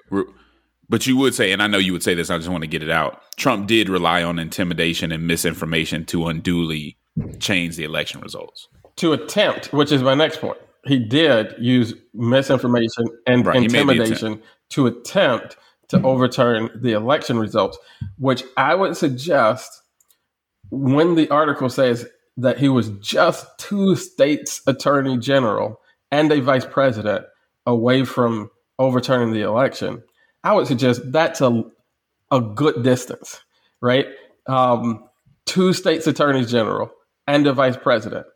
[0.89, 2.31] but you would say, and I know you would say this.
[2.31, 3.23] I just want to get it out.
[3.37, 6.99] Trump did rely on intimidation and misinformation to unduly
[7.39, 10.59] change the election results to attempt, which is my next point.
[10.87, 15.57] He did use misinformation and right, intimidation to attempt
[15.89, 17.77] to overturn the election results,
[18.19, 19.83] which I would suggest
[20.71, 25.81] when the article says that he was just two states attorney general
[26.11, 27.27] and a vice president
[27.67, 30.03] away from overturning the election,
[30.43, 31.65] I would suggest that's a
[32.31, 33.41] a good distance,
[33.81, 34.07] right?
[34.47, 35.05] Um,
[35.47, 36.93] two states attorneys general
[37.27, 38.27] and a vice president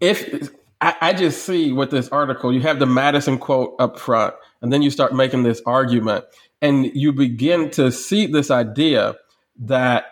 [0.00, 4.34] if I, I just see with this article, you have the Madison quote up front,
[4.62, 6.24] and then you start making this argument,
[6.60, 9.16] and you begin to see this idea
[9.60, 10.06] that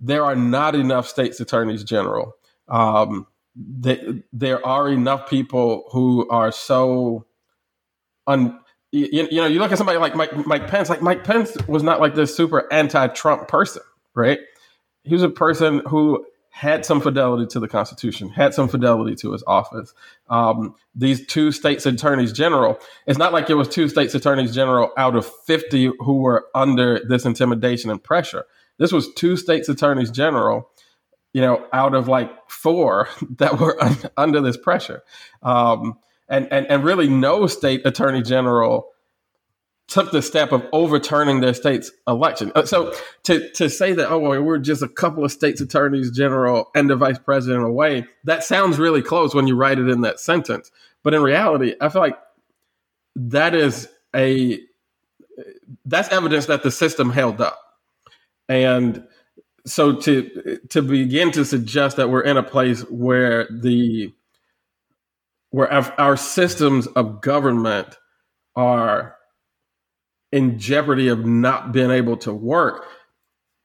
[0.00, 2.34] there are not enough states attorneys general.
[2.68, 7.26] Um, there are enough people who are so
[8.28, 8.60] un,
[8.92, 11.82] you, you, know, you look at somebody like Mike, Mike Pence, like Mike Pence was
[11.82, 13.82] not like this super anti-Trump person,
[14.14, 14.38] right?
[15.02, 16.24] He was a person who
[16.58, 19.94] had some fidelity to the Constitution, had some fidelity to his office.
[20.28, 24.90] Um, these two states attorneys general, it's not like it was two states attorneys general
[24.96, 28.44] out of 50 who were under this intimidation and pressure.
[28.76, 30.68] This was two states attorneys general,
[31.32, 35.04] you know, out of like four that were un- under this pressure.
[35.44, 35.96] Um,
[36.28, 38.88] and, and, and really no state attorney general
[39.88, 42.52] took the step of overturning their state's election.
[42.54, 46.10] Uh, so to to say that oh well, we're just a couple of states attorneys
[46.10, 50.02] general and the vice president away, that sounds really close when you write it in
[50.02, 50.70] that sentence.
[51.02, 52.18] But in reality, I feel like
[53.16, 54.60] that is a
[55.84, 57.58] that's evidence that the system held up.
[58.48, 59.06] And
[59.66, 64.12] so to to begin to suggest that we're in a place where the
[65.50, 67.96] where our, our systems of government
[68.54, 69.17] are
[70.32, 72.86] in jeopardy of not being able to work.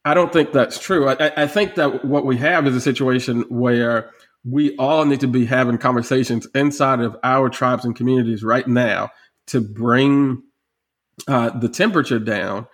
[0.06, 1.08] I don't think that's true.
[1.08, 4.12] I, I, think that what we have is a situation where
[4.44, 9.12] we all need to be having conversations inside of our tribes and communities right now
[9.48, 10.44] to bring
[11.28, 12.68] uh, the temperature down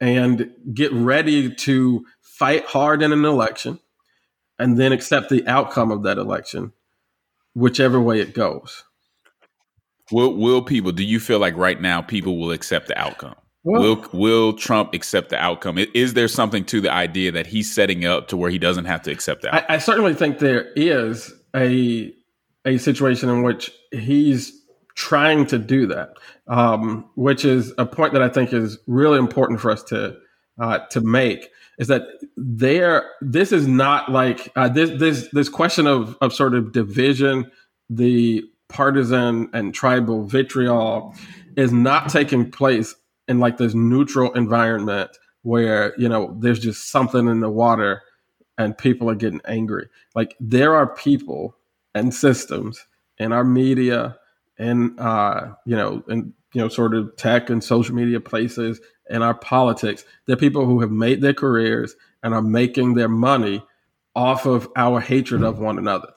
[0.00, 3.80] and get ready to fight hard in an election
[4.58, 6.72] and then accept the outcome of that election,
[7.54, 8.84] whichever way it goes.
[10.12, 10.92] Will will people?
[10.92, 13.34] Do you feel like right now people will accept the outcome?
[13.62, 15.78] Well, will Will Trump accept the outcome?
[15.78, 19.02] Is there something to the idea that he's setting up to where he doesn't have
[19.02, 19.54] to accept that?
[19.54, 22.12] I, I certainly think there is a
[22.64, 24.52] a situation in which he's
[24.94, 26.14] trying to do that,
[26.46, 30.16] um, which is a point that I think is really important for us to
[30.60, 31.48] uh, to make.
[31.78, 32.02] Is that
[32.36, 33.10] there?
[33.20, 37.50] This is not like uh, this this this question of of sort of division,
[37.88, 41.14] the partisan and tribal vitriol
[41.56, 42.94] is not taking place
[43.28, 45.10] in like this neutral environment
[45.42, 48.02] where you know there's just something in the water
[48.58, 49.88] and people are getting angry.
[50.14, 51.56] Like there are people
[51.94, 52.84] and systems
[53.18, 54.16] in our media
[54.58, 59.22] and uh you know and you know sort of tech and social media places and
[59.22, 60.04] our politics.
[60.26, 63.62] There are people who have made their careers and are making their money
[64.14, 66.08] off of our hatred of one another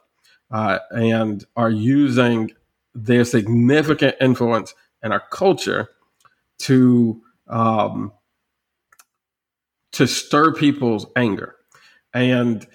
[0.54, 2.52] uh, and are using
[2.94, 5.90] their significant influence in our culture
[6.60, 8.14] to um,
[9.92, 11.56] to stir people's anger.
[12.14, 12.66] And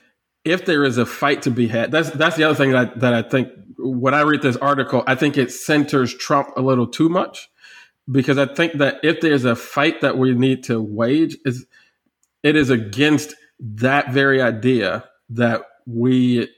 [0.45, 3.15] if there is a fight to be had, that's that's the other thing that, that
[3.15, 7.09] I think when I read this article, I think it centers Trump a little too
[7.09, 7.49] much
[8.11, 11.65] because I think that if there's a fight that we need to wage, is
[12.43, 16.49] it is against that very idea that we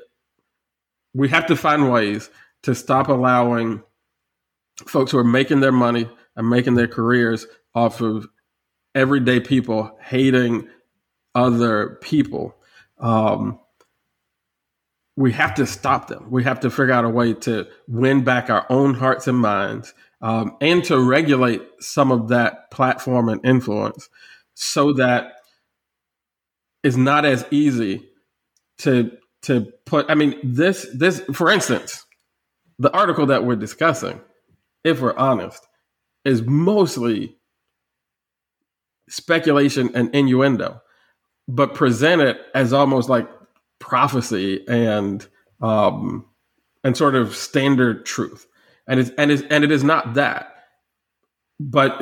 [1.15, 2.31] we have to find ways
[2.63, 3.83] to stop allowing
[4.87, 8.29] folks who are making their money and making their careers off of
[8.95, 10.69] everyday people hating
[11.35, 12.55] other people.
[12.99, 13.59] Um,
[15.17, 16.31] we have to stop them.
[16.31, 19.93] We have to figure out a way to win back our own hearts and minds
[20.23, 24.09] um, and to regulate some of that platform and influence
[24.55, 25.35] so that
[26.83, 28.09] it's not as easy
[28.79, 29.11] to
[29.43, 32.05] to put i mean this this for instance
[32.79, 34.21] the article that we're discussing
[34.85, 35.67] if we're honest
[36.25, 37.37] is mostly
[39.09, 40.81] speculation and innuendo
[41.49, 43.29] but presented as almost like
[43.79, 45.27] prophecy and
[45.61, 46.25] um
[46.85, 48.47] and sort of standard truth.
[48.87, 50.55] And it's and it's and it is not that.
[51.59, 52.01] But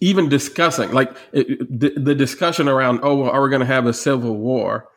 [0.00, 3.86] even discussing like it, the, the discussion around oh well are we going to have
[3.86, 4.88] a civil war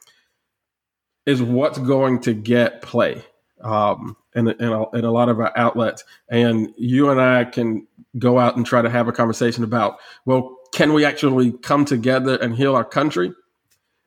[1.25, 3.23] is what's going to get play
[3.61, 6.03] um, in, in, a, in a lot of our outlets.
[6.29, 10.57] And you and I can go out and try to have a conversation about, well,
[10.73, 13.33] can we actually come together and heal our country?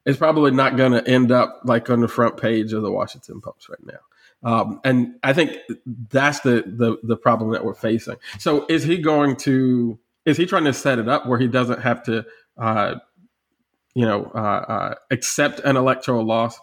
[0.07, 3.41] It's probably not going to end up like on the front page of the Washington
[3.41, 4.01] Post right now.
[4.45, 5.57] Um, and I think
[6.11, 8.17] that's the, the the problem that we're facing.
[8.39, 9.99] So, is he going to?
[10.27, 12.27] Is he trying to set it up where he doesn't have to,
[12.59, 12.97] uh,
[13.95, 16.59] you know, uh, uh, accept an electoral loss?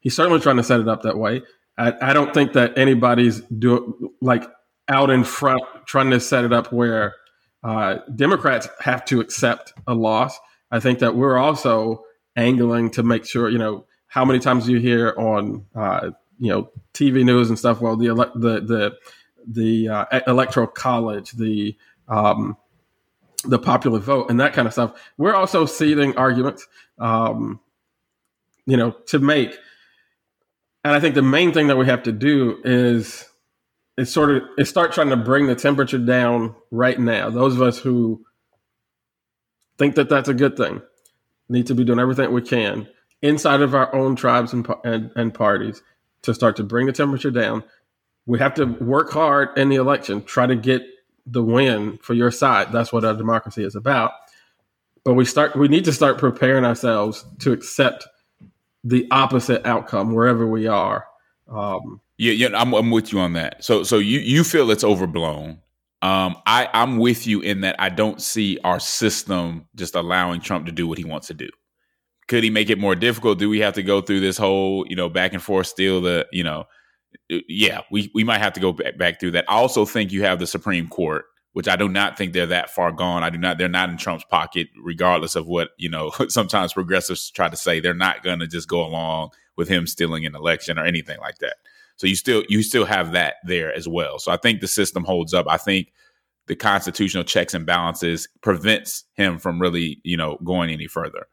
[0.00, 1.42] He's certainly trying to set it up that way.
[1.76, 4.44] I, I don't think that anybody's do like
[4.88, 7.14] out in front trying to set it up where
[7.62, 10.38] uh, Democrats have to accept a loss.
[10.70, 12.04] I think that we're also
[12.36, 16.70] angling to make sure you know how many times you hear on uh, you know
[16.94, 17.80] TV news and stuff.
[17.80, 18.96] Well, the ele- the the
[19.46, 21.76] the uh, electoral college, the
[22.08, 22.56] um,
[23.44, 24.92] the popular vote, and that kind of stuff.
[25.16, 26.66] We're also seeding arguments,
[26.98, 27.60] um,
[28.66, 29.56] you know, to make
[30.84, 33.24] and I think the main thing that we have to do is
[33.96, 37.30] is sort of is start trying to bring the temperature down right now.
[37.30, 38.24] Those of us who
[39.76, 40.82] think that that's a good thing
[41.48, 42.88] need to be doing everything we can
[43.22, 45.82] inside of our own tribes and, and, and parties
[46.22, 47.64] to start to bring the temperature down.
[48.26, 50.82] We have to work hard in the election, try to get
[51.26, 52.72] the win for your side.
[52.72, 54.12] That's what our democracy is about.
[55.04, 58.06] But we start we need to start preparing ourselves to accept
[58.84, 61.06] the opposite outcome wherever we are.
[61.48, 63.64] Um, yeah, yeah, I'm, I'm with you on that.
[63.64, 65.60] So, so you you feel it's overblown.
[66.02, 70.66] Um, I I'm with you in that I don't see our system just allowing Trump
[70.66, 71.48] to do what he wants to do.
[72.28, 73.38] Could he make it more difficult?
[73.38, 76.00] Do we have to go through this whole you know back and forth still?
[76.00, 76.64] The you know,
[77.28, 79.44] yeah, we we might have to go back, back through that.
[79.48, 81.24] I also think you have the Supreme Court
[81.58, 83.24] which I do not think they're that far gone.
[83.24, 87.32] I do not, they're not in Trump's pocket, regardless of what, you know, sometimes progressives
[87.32, 87.80] try to say.
[87.80, 91.38] They're not going to just go along with him stealing an election or anything like
[91.38, 91.56] that.
[91.96, 94.20] So you still, you still have that there as well.
[94.20, 95.46] So I think the system holds up.
[95.50, 95.92] I think
[96.46, 101.26] the constitutional checks and balances prevents him from really, you know, going any further.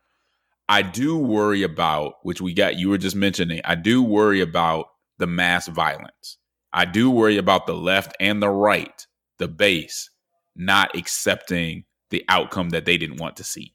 [0.68, 4.88] I do worry about, which we got, you were just mentioning, I do worry about
[5.20, 6.40] the mass violence.
[6.74, 9.06] I do worry about the left and the right,
[9.38, 10.10] the base,
[10.56, 13.74] not accepting the outcome that they didn't want to see.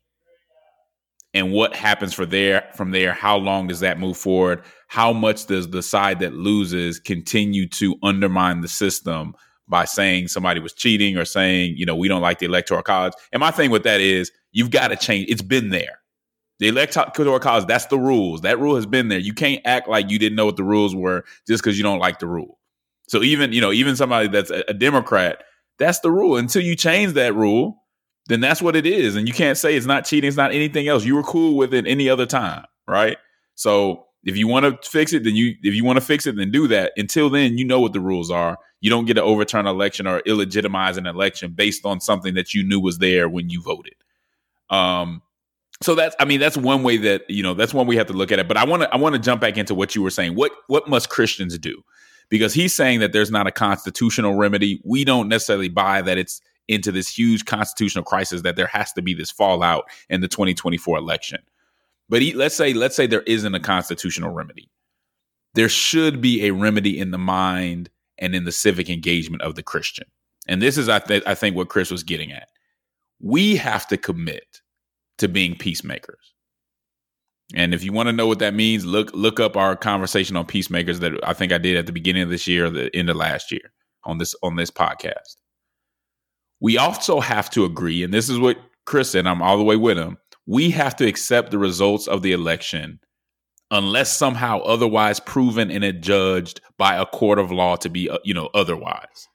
[1.33, 3.13] And what happens for there from there?
[3.13, 4.63] How long does that move forward?
[4.89, 9.35] How much does the side that loses continue to undermine the system
[9.69, 13.13] by saying somebody was cheating or saying, you know, we don't like the electoral college?
[13.33, 15.29] And my thing with that is you've got to change.
[15.29, 16.01] It's been there.
[16.59, 18.41] The electoral college, that's the rules.
[18.41, 19.19] That rule has been there.
[19.19, 22.01] You can't act like you didn't know what the rules were just because you don't
[22.01, 22.59] like the rule.
[23.09, 25.45] So even, you know, even somebody that's a, a Democrat
[25.81, 26.37] that's the rule.
[26.37, 27.83] Until you change that rule,
[28.29, 29.17] then that's what it is.
[29.17, 31.05] And you can't say it's not cheating, it's not anything else.
[31.05, 33.19] You were cool with it any other time, right?
[33.57, 36.37] So if you want to fix it, then you if you want to fix it,
[36.37, 36.93] then do that.
[36.97, 38.59] Until then, you know what the rules are.
[38.81, 42.55] You don't get to overturn an election or illegitimize an election based on something that
[42.55, 43.95] you knew was there when you voted.
[44.69, 45.23] Um,
[45.83, 48.13] so that's I mean that's one way that you know that's one we have to
[48.13, 48.47] look at it.
[48.47, 50.35] But I want to I want to jump back into what you were saying.
[50.35, 51.83] What what must Christians do?
[52.31, 54.81] Because he's saying that there's not a constitutional remedy.
[54.85, 59.03] We don't necessarily buy that it's into this huge constitutional crisis that there has to
[59.03, 61.41] be this fallout in the 2024 election.
[62.09, 64.71] But he, let's say let's say there isn't a constitutional remedy.
[65.55, 69.63] There should be a remedy in the mind and in the civic engagement of the
[69.63, 70.07] Christian.
[70.47, 72.49] And this is I, I think what Chris was getting at.
[73.21, 74.61] We have to commit
[75.19, 76.35] to being peacemakers.
[77.55, 80.47] And if you want to know what that means, look look up our conversation on
[80.47, 83.11] peacemakers that I think I did at the beginning of this year or the end
[83.11, 83.73] of last year
[84.05, 85.37] on this on this podcast.
[86.61, 89.77] We also have to agree, and this is what Chris said, I'm all the way
[89.77, 90.19] with him.
[90.47, 93.01] We have to accept the results of the election
[93.71, 98.35] unless somehow otherwise proven and adjudged by a court of law to be, uh, you
[98.35, 99.29] know, otherwise.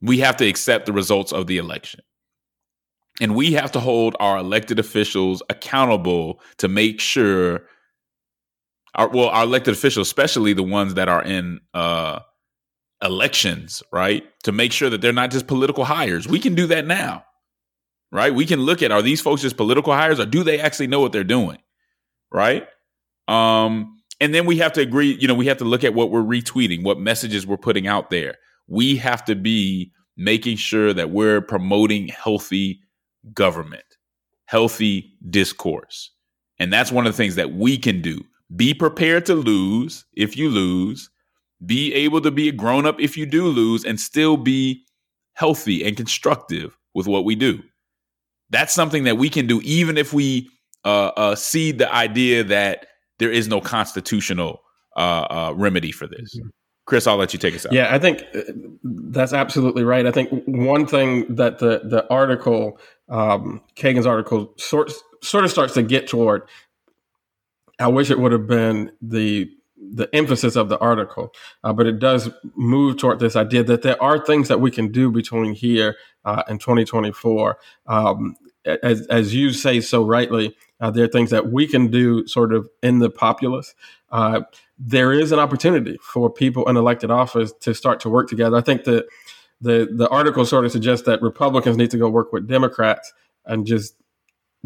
[0.00, 2.00] We have to accept the results of the election.
[3.20, 7.62] And we have to hold our elected officials accountable to make sure
[8.94, 12.20] our well, our elected officials, especially the ones that are in uh,
[13.02, 14.24] elections, right?
[14.44, 16.26] To make sure that they're not just political hires.
[16.26, 17.24] We can do that now,
[18.10, 18.34] right?
[18.34, 21.00] We can look at are these folks just political hires or do they actually know
[21.00, 21.58] what they're doing,
[22.32, 22.66] right?
[23.28, 26.10] Um, and then we have to agree, you know, we have to look at what
[26.10, 28.36] we're retweeting, what messages we're putting out there.
[28.66, 32.80] We have to be making sure that we're promoting healthy
[33.32, 33.84] government,
[34.46, 36.10] healthy discourse.
[36.58, 38.22] And that's one of the things that we can do.
[38.54, 41.10] Be prepared to lose if you lose
[41.64, 44.84] be able to be a grown up if you do lose and still be
[45.34, 47.62] healthy and constructive with what we do.
[48.50, 50.48] That's something that we can do even if we
[50.84, 52.86] uh, uh, see the idea that
[53.18, 54.60] there is no constitutional
[54.96, 56.36] uh, uh remedy for this.
[56.36, 56.48] Mm-hmm.
[56.86, 57.72] Chris, I'll let you take us out.
[57.72, 58.42] Yeah, I think uh,
[58.84, 60.06] that's absolutely right.
[60.06, 62.78] I think one thing that the the article,
[63.08, 64.92] um, Kagan's article, sort
[65.22, 66.42] sort of starts to get toward.
[67.78, 71.32] I wish it would have been the the emphasis of the article,
[71.62, 74.90] uh, but it does move toward this idea that there are things that we can
[74.90, 77.58] do between here uh, and 2024.
[77.86, 82.26] Um, as, as you say so rightly, uh, there are things that we can do
[82.26, 83.74] sort of in the populace.
[84.10, 84.40] Uh,
[84.78, 88.56] there is an opportunity for people in elected office to start to work together.
[88.56, 89.06] I think that
[89.60, 93.12] the the article sort of suggests that Republicans need to go work with Democrats
[93.44, 93.94] and just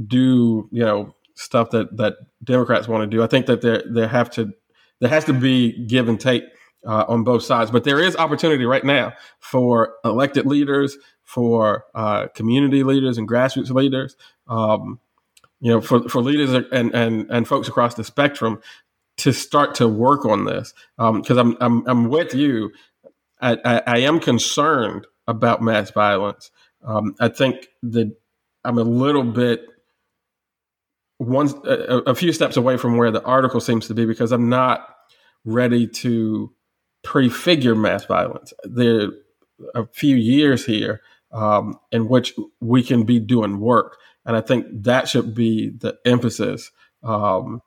[0.06, 3.22] do you know stuff that that Democrats want to do.
[3.22, 4.52] I think that there there have to
[5.00, 6.44] there has to be give and take
[6.86, 7.70] uh, on both sides.
[7.70, 13.70] But there is opportunity right now for elected leaders, for uh, community leaders and grassroots
[13.70, 14.16] leaders,
[14.48, 14.98] um,
[15.60, 18.60] you know, for, for leaders and, and, and folks across the spectrum
[19.18, 20.72] to start to work on this.
[20.96, 22.72] Because um, I'm, I'm, I'm with you.
[23.40, 26.50] I, I, I, am concerned about mass violence.
[26.84, 28.14] Um, I think that
[28.64, 29.66] I'm a little bit
[31.18, 34.48] one a, a, few steps away from where the article seems to be because I'm
[34.48, 34.88] not
[35.44, 36.52] ready to
[37.02, 38.54] prefigure mass violence.
[38.64, 39.10] There
[39.74, 44.40] are a few years here um, in which we can be doing work, and I
[44.40, 46.70] think that should be the emphasis.
[47.02, 47.60] Um,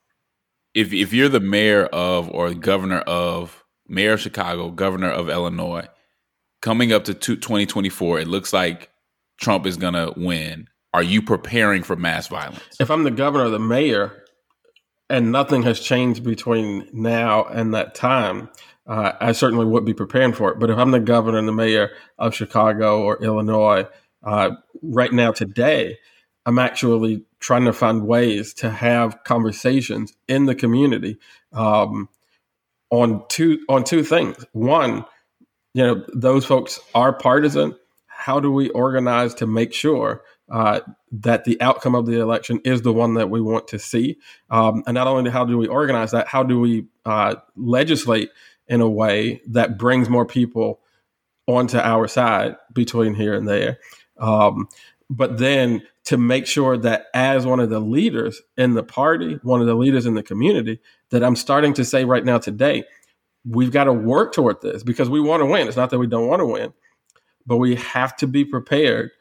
[0.74, 5.88] if if you're the mayor of or governor of mayor of Chicago, governor of Illinois,
[6.62, 8.90] coming up to 2024, it looks like
[9.40, 12.62] Trump is going to win are you preparing for mass violence?
[12.80, 14.24] If I'm the governor or the mayor,
[15.10, 18.50] and nothing has changed between now and that time,
[18.88, 20.60] uh, I certainly would be preparing for it.
[20.60, 23.88] But if I'm the governor and the mayor of Chicago or Illinois,
[24.24, 25.98] uh, right now, today,
[26.46, 31.18] I'm actually trying to find ways to have conversations in the community
[31.52, 32.08] um,
[32.94, 34.46] on two on two things.
[34.52, 35.04] One,
[35.74, 37.76] you know, those folks are partisan.
[38.06, 40.22] How do we organize to make sure
[40.52, 40.82] uh,
[41.12, 44.18] that the outcome of the election is the one that we want to see.
[44.52, 48.30] Um, and not only how do we organize that, how do we uh, legislate
[48.68, 50.80] in a way that brings more people
[51.48, 53.80] onto our side between here and there.
[54.20, 54.70] Um,
[55.10, 59.62] but then to make sure that as one of the leaders in the party, one
[59.62, 60.80] of the leaders in the community,
[61.10, 62.84] that I'm starting to say right now today,
[63.46, 65.68] we've got to work toward this because we want to win.
[65.68, 66.74] It's not that we don't want to win,
[67.46, 69.12] but we have to be prepared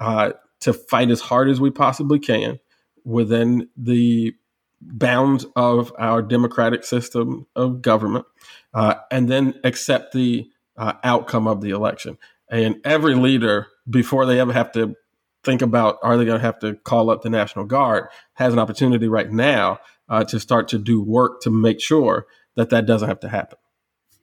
[0.00, 2.58] uh, to fight as hard as we possibly can
[3.04, 4.34] within the
[4.80, 8.26] bounds of our democratic system of government,
[8.74, 12.18] uh, and then accept the uh, outcome of the election.
[12.48, 14.96] And every leader, before they ever have to
[15.44, 18.58] think about are they going to have to call up the National Guard, has an
[18.58, 19.78] opportunity right now
[20.08, 22.26] uh, to start to do work to make sure
[22.56, 23.58] that that doesn't have to happen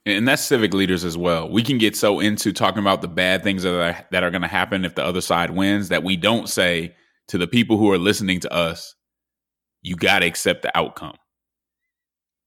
[0.06, 1.50] and that's civic leaders as well.
[1.50, 4.42] We can get so into talking about the bad things that are, that are going
[4.42, 6.96] to happen if the other side wins that we don't say
[7.28, 8.96] to the people who are listening to us,
[9.82, 11.16] you got to accept the outcome.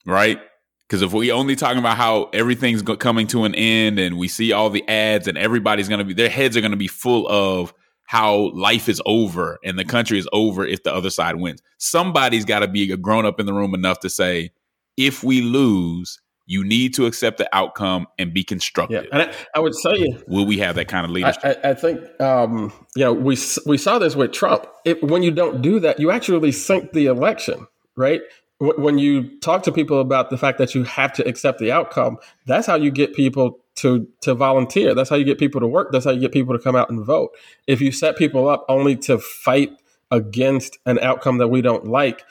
[0.05, 0.41] Right?
[0.89, 4.53] Because if we only talking about how everything's coming to an end and we see
[4.53, 7.27] all the ads and everybody's going to be, their heads are going to be full
[7.29, 7.73] of
[8.13, 11.63] how life is over and the country is over if the other side wins.
[11.79, 14.51] Somebody's got to be a grown up in the room enough to say,
[14.99, 19.05] if we lose, you need to accept the outcome and be constructive.
[19.05, 21.43] Yeah, and I, I would say, will we have that kind of leadership?
[21.43, 24.67] I, I think um, you know we we saw this with Trump.
[24.85, 28.21] It, when you don't do that, you actually sink the election, right?
[28.59, 32.19] When you talk to people about the fact that you have to accept the outcome,
[32.45, 34.95] that's how you get people to to volunteer.
[34.95, 35.93] That's how you get people to work.
[35.93, 37.31] That's how you get people to come out and vote.
[37.67, 39.73] If you set people up only to fight
[40.11, 42.25] against an outcome that we don't like,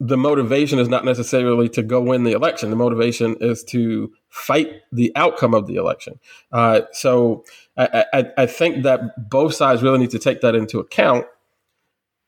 [0.00, 2.70] the motivation is not necessarily to go win the election.
[2.70, 6.18] The motivation is to fight the outcome of the election.
[6.50, 7.44] Uh, so
[7.76, 11.26] I, I, I, think that both sides really need to take that into account.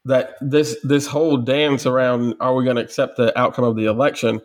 [0.05, 3.87] That this this whole dance around are we going to accept the outcome of the
[3.87, 4.41] election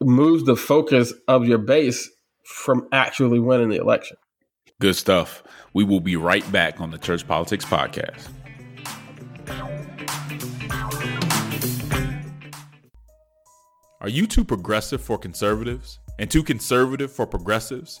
[0.00, 2.10] moves the focus of your base
[2.48, 4.16] from actually winning the election.
[4.80, 5.42] Good stuff.
[5.74, 8.26] We will be right back on the Church Politics Podcast.
[14.00, 18.00] Are you too progressive for conservatives and too conservative for progressives?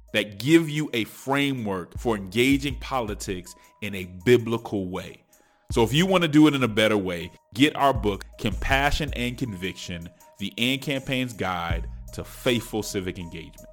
[0.13, 5.23] that give you a framework for engaging politics in a biblical way.
[5.71, 9.13] So if you want to do it in a better way, get our book, Compassion
[9.13, 10.09] and Conviction
[10.39, 13.67] The AND Campaign's Guide to Faithful Civic Engagement.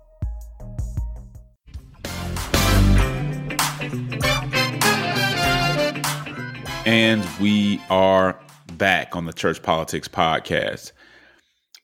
[6.86, 8.38] And we are
[8.74, 10.92] back on the Church Politics Podcast.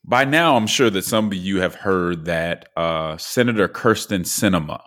[0.06, 4.80] By now, I'm sure that some of you have heard that uh, Senator Kyrsten Sinema,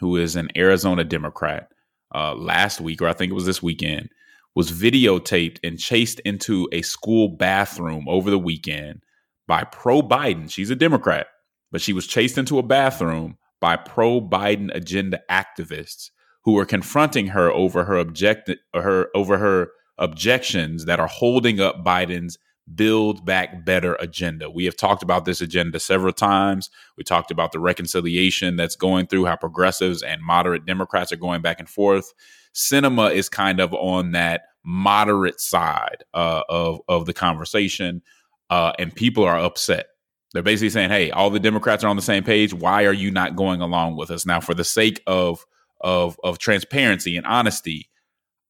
[0.00, 1.68] who is an Arizona Democrat,
[2.12, 4.08] uh, last week, or I think it was this weekend,
[4.56, 9.04] was videotaped and chased into a school bathroom over the weekend
[9.46, 10.50] by pro Biden.
[10.50, 11.28] She's a Democrat,
[11.70, 16.10] but she was chased into a bathroom by pro Biden agenda activists
[16.44, 19.68] who were confronting her over her object her over her
[19.98, 22.38] objections that are holding up Biden's
[22.72, 24.48] Build Back Better agenda.
[24.50, 26.70] We have talked about this agenda several times.
[26.96, 31.42] We talked about the reconciliation that's going through, how progressives and moderate Democrats are going
[31.42, 32.14] back and forth.
[32.54, 38.02] Sinema is kind of on that moderate side uh, of of the conversation,
[38.50, 39.86] uh, and people are upset.
[40.32, 42.54] They're basically saying, "Hey, all the Democrats are on the same page.
[42.54, 45.44] Why are you not going along with us?" Now, for the sake of
[45.80, 47.90] of of transparency and honesty,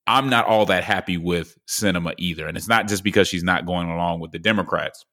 [0.06, 2.46] I'm not all that happy with Sinema either.
[2.46, 5.04] And it's not just because she's not going along with the Democrats.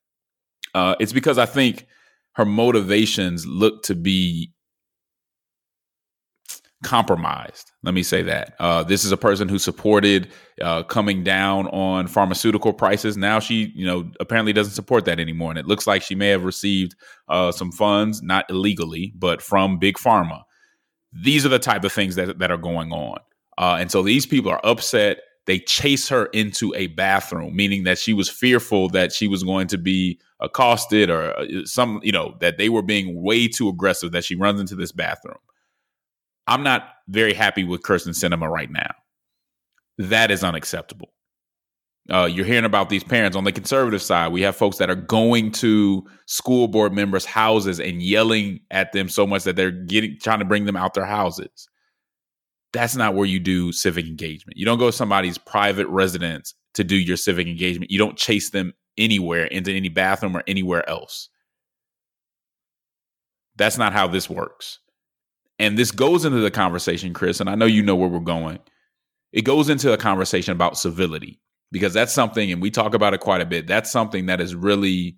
[0.74, 1.88] Uh, it's because I think
[2.34, 4.54] her motivations look to be
[6.84, 7.72] compromised.
[7.84, 8.56] Let me say that.
[8.60, 10.30] Uh, this is a person who supported
[10.62, 13.18] uh, coming down on pharmaceutical prices.
[13.18, 15.52] Now she, you know, apparently doesn't support that anymore.
[15.52, 16.96] And it looks like she may have received
[17.30, 20.42] uh, some funds, not illegally, but from Big Pharma.
[21.14, 23.20] These are the type of things that, that are going on.
[23.58, 25.20] Uh, and so these people are upset.
[25.48, 29.68] They chase her into a bathroom, meaning that she was fearful that she was going
[29.68, 34.12] to be accosted or uh, some, you know, that they were being way too aggressive,
[34.12, 35.38] that she runs into this bathroom.
[36.48, 38.94] I'm not very happy with Kyrsten Sinema right now.
[39.98, 41.14] That is unacceptable.
[42.10, 44.32] Uh, you're hearing about these parents on the conservative side.
[44.32, 49.08] We have folks that are going to school board members' houses and yelling at them
[49.08, 51.70] so much that they're getting trying to bring them out their houses
[52.74, 54.58] that's not where you do civic engagement.
[54.58, 57.92] You don't go to somebody's private residence to do your civic engagement.
[57.92, 61.30] You don't chase them anywhere into any bathroom or anywhere else.
[63.58, 64.80] That's not how this works.
[65.60, 68.60] And this goes into the conversation, Chris, and I know you know where we're going.
[69.34, 71.40] It goes into a conversation about civility
[71.72, 73.68] because that's something, and we talk about it quite a bit.
[73.68, 75.18] That's something that is really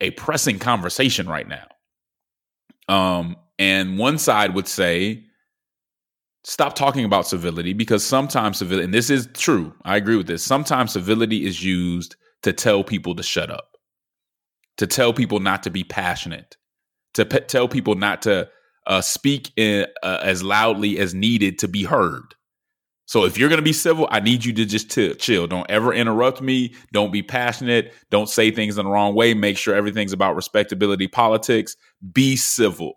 [0.00, 1.66] a pressing conversation right now.
[2.88, 5.25] Um, and one side would say,
[6.46, 10.44] stop talking about civility because sometimes civility, and this is true, I agree with this.
[10.44, 13.76] Sometimes civility is used to tell people to shut up,
[14.76, 16.56] to tell people not to be passionate,
[17.14, 18.48] to pe- tell people not to
[18.86, 22.36] uh, speak in, uh, as loudly as needed to be heard.
[23.06, 25.48] So if you're going to be civil, I need you to just t- chill.
[25.48, 26.74] Don't ever interrupt me.
[26.92, 27.92] Don't be passionate.
[28.10, 29.34] Don't say things in the wrong way.
[29.34, 31.76] Make sure everything's about respectability politics.
[32.12, 32.94] Be civil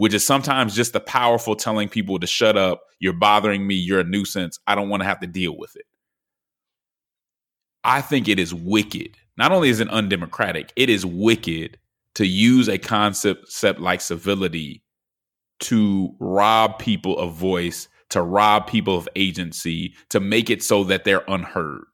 [0.00, 2.84] which is sometimes just the powerful telling people to shut up.
[3.00, 3.74] You're bothering me.
[3.74, 4.58] You're a nuisance.
[4.66, 5.84] I don't want to have to deal with it.
[7.84, 9.18] I think it is wicked.
[9.36, 11.78] Not only is it undemocratic, it is wicked
[12.14, 14.82] to use a concept like civility
[15.60, 21.04] to rob people of voice, to rob people of agency, to make it so that
[21.04, 21.84] they're unheard.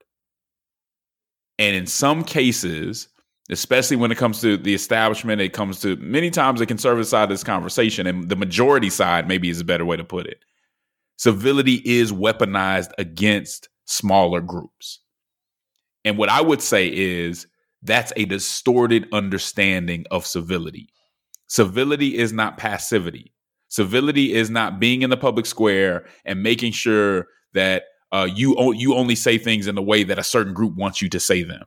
[1.59, 3.09] And in some cases,
[3.51, 5.41] especially when it comes to the establishment.
[5.41, 9.29] It comes to many times the conservative side of this conversation, and the majority side,
[9.29, 10.39] maybe is a better way to put it.
[11.17, 15.01] Civility is weaponized against smaller groups.
[16.05, 17.47] And what I would say is
[17.83, 20.89] that's a distorted understanding of civility.
[21.47, 23.33] Civility is not passivity.
[23.69, 28.73] Civility is not being in the public square and making sure that uh, you o-
[28.73, 31.43] you only say things in the way that a certain group wants you to say
[31.43, 31.65] them,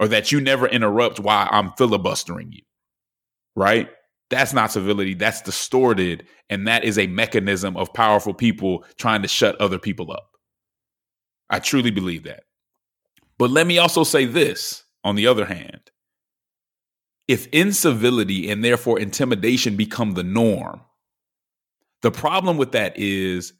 [0.00, 2.62] or that you never interrupt while I'm filibustering you.
[3.54, 3.88] Right?
[4.30, 5.14] That's not civility.
[5.14, 10.10] That's distorted, and that is a mechanism of powerful people trying to shut other people
[10.10, 10.30] up.
[11.50, 12.44] I truly believe that.
[13.38, 15.90] But let me also say this on the other hand.
[17.26, 20.80] If incivility and therefore intimidation become the norm,
[22.02, 23.52] the problem with that is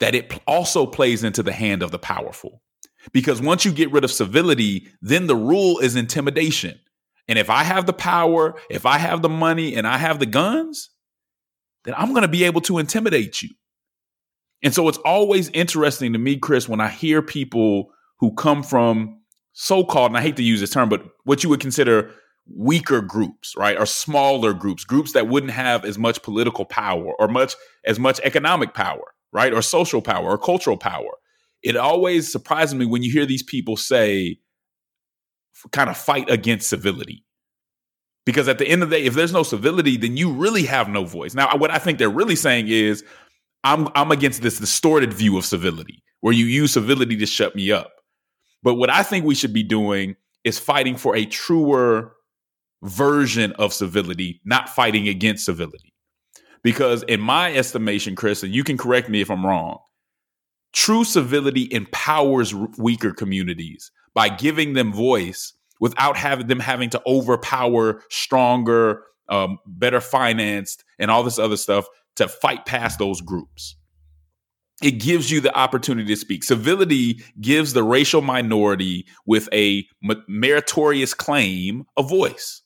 [0.00, 2.62] that it also plays into the hand of the powerful.
[3.12, 6.78] Because once you get rid of civility, then the rule is intimidation.
[7.28, 10.26] And if I have the power, if I have the money, and I have the
[10.26, 10.90] guns,
[11.84, 13.50] then I'm going to be able to intimidate you.
[14.62, 19.20] And so it's always interesting to me, Chris, when I hear people who come from
[19.52, 22.10] so called, and I hate to use this term, but what you would consider
[22.46, 23.78] weaker groups, right?
[23.78, 28.20] Or smaller groups, groups that wouldn't have as much political power or much as much
[28.24, 29.52] economic power, right?
[29.52, 31.10] Or social power or cultural power.
[31.64, 34.38] It always surprises me when you hear these people say,
[35.72, 37.24] kind of fight against civility.
[38.26, 40.88] Because at the end of the day, if there's no civility, then you really have
[40.88, 41.34] no voice.
[41.34, 43.02] Now, what I think they're really saying is,
[43.64, 47.72] I'm I'm against this distorted view of civility, where you use civility to shut me
[47.72, 47.92] up.
[48.62, 52.14] But what I think we should be doing is fighting for a truer
[52.82, 55.94] version of civility, not fighting against civility.
[56.62, 59.78] Because in my estimation, Chris, and you can correct me if I'm wrong,
[60.74, 68.02] true civility empowers weaker communities by giving them voice without having them having to overpower
[68.10, 73.76] stronger, um, better financed, and all this other stuff to fight past those groups
[74.82, 76.42] it gives you the opportunity to speak.
[76.44, 79.86] Civility gives the racial minority with a
[80.28, 82.62] meritorious claim a voice.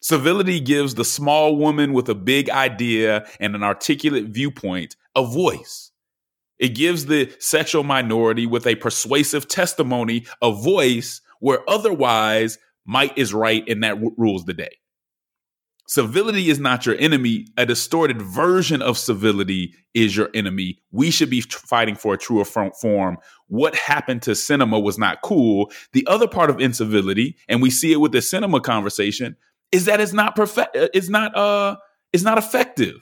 [0.00, 5.85] Civility gives the small woman with a big idea and an articulate viewpoint a voice.
[6.58, 13.34] It gives the sexual minority with a persuasive testimony a voice where otherwise might is
[13.34, 14.78] right and that rules the day.
[15.88, 17.46] Civility is not your enemy.
[17.56, 20.78] A distorted version of civility is your enemy.
[20.90, 23.18] We should be fighting for a truer form.
[23.46, 25.70] What happened to Sinema was not cool.
[25.92, 29.36] The other part of incivility, and we see it with the Sinema conversation,
[29.70, 30.76] is that it's not perfect.
[30.76, 31.76] Uh, it's not uh.
[32.12, 32.96] It's not effective.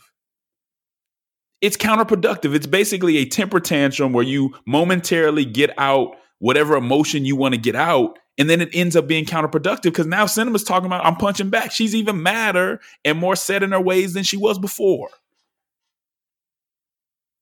[1.64, 2.54] It's counterproductive.
[2.54, 7.60] It's basically a temper tantrum where you momentarily get out whatever emotion you want to
[7.60, 11.16] get out and then it ends up being counterproductive because now Sinema's talking about I'm
[11.16, 11.72] punching back.
[11.72, 15.08] She's even madder and more set in her ways than she was before.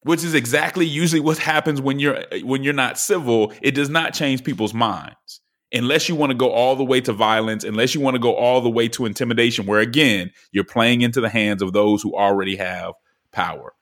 [0.03, 3.53] Which is exactly usually what happens when you're when you're not civil.
[3.61, 5.41] It does not change people's minds.
[5.73, 8.35] Unless you want to go all the way to violence, unless you want to go
[8.35, 12.15] all the way to intimidation, where again, you're playing into the hands of those who
[12.15, 12.93] already have
[13.33, 13.73] power.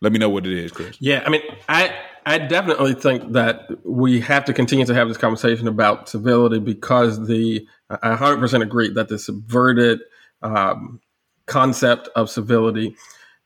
[0.00, 0.96] Let me know what it is, Chris.
[1.00, 1.94] Yeah, I mean, I
[2.26, 7.26] I definitely think that we have to continue to have this conversation about civility because
[7.26, 10.00] the I 100% agree that the subverted
[10.42, 11.00] um,
[11.46, 12.96] concept of civility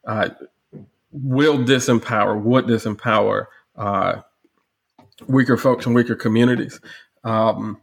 [0.06, 0.30] uh,
[1.10, 3.46] will disempower, would disempower
[3.76, 4.20] uh,
[5.26, 6.80] weaker folks and weaker communities.
[7.24, 7.80] Um,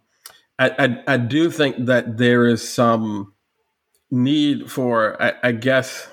[0.57, 3.33] I, I, I, do think that there is some
[4.09, 6.07] need for, I, I guess,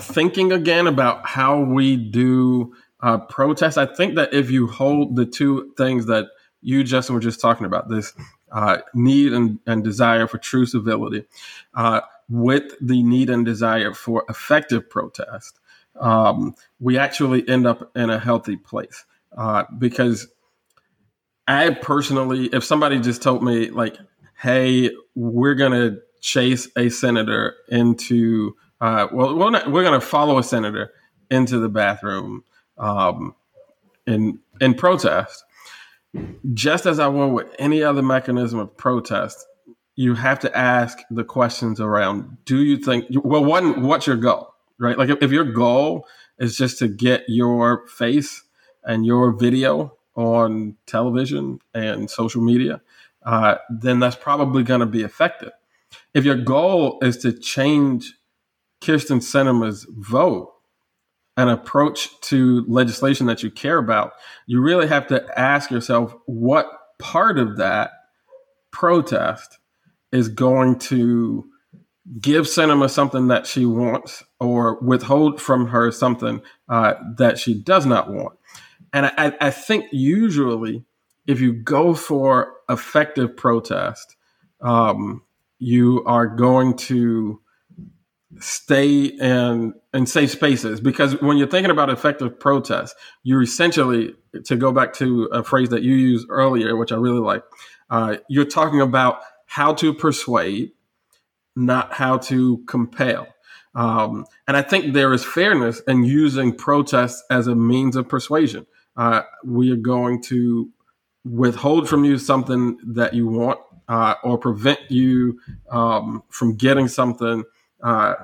[0.00, 3.78] thinking again about how we do uh, protest.
[3.78, 6.26] I think that if you hold the two things that
[6.62, 8.12] you, Justin, were just talking about, this
[8.52, 11.24] uh, need and, and, desire for true civility,
[11.74, 15.58] uh, with the need and desire for effective protest,
[16.00, 19.04] um, we actually end up in a healthy place.
[19.36, 20.28] Uh, because
[21.46, 23.96] I personally, if somebody just told me, like,
[24.40, 30.04] hey, we're going to chase a senator into uh, well, we're, not, we're going to
[30.04, 30.92] follow a senator
[31.30, 32.44] into the bathroom
[32.78, 33.34] um,
[34.06, 35.44] in in protest.
[36.54, 39.46] Just as I would with any other mechanism of protest,
[39.94, 43.06] you have to ask the questions around: Do you think?
[43.10, 44.54] Well, one, what's your goal?
[44.78, 44.98] Right?
[44.98, 46.06] Like, if, if your goal
[46.38, 48.42] is just to get your face
[48.82, 52.80] and your video on television and social media,
[53.24, 55.52] uh, then that's probably going to be effective.
[56.14, 58.14] If your goal is to change
[58.80, 60.52] Kyrsten Sinema's vote,
[61.36, 64.12] an approach to legislation that you care about,
[64.46, 66.66] you really have to ask yourself what
[66.98, 67.92] part of that
[68.72, 69.58] protest
[70.12, 71.46] is going to
[72.20, 77.86] give Sinema something that she wants or withhold from her something uh, that she does
[77.86, 78.38] not want.
[78.92, 80.84] And I, I think usually
[81.26, 84.16] if you go for effective protest,
[84.60, 85.22] um,
[85.58, 87.40] you are going to
[88.38, 94.14] stay in in safe spaces because when you're thinking about effective protest, you're essentially
[94.44, 97.42] to go back to a phrase that you used earlier, which I really like.
[97.90, 100.70] Uh, you're talking about how to persuade,
[101.56, 103.26] not how to compel.
[103.74, 108.66] Um, and I think there is fairness in using protests as a means of persuasion.
[108.96, 110.70] Uh, we are going to
[111.24, 113.58] withhold from you something that you want
[113.88, 117.44] uh, or prevent you um, from getting something
[117.82, 118.14] uh,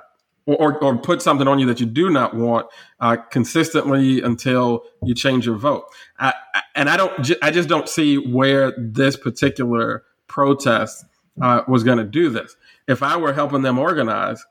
[0.46, 2.68] or, or, put something on you that you do not want
[3.00, 5.86] uh, consistently until you change your vote.
[6.20, 6.34] I,
[6.76, 11.04] and I don't, I just don't see where this particular protest
[11.42, 12.56] uh, was going to do this.
[12.86, 14.44] If I were helping them organize,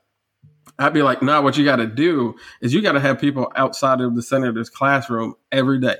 [0.78, 3.50] I'd be like, no, what you got to do is you got to have people
[3.56, 5.96] outside of the senator's classroom every day.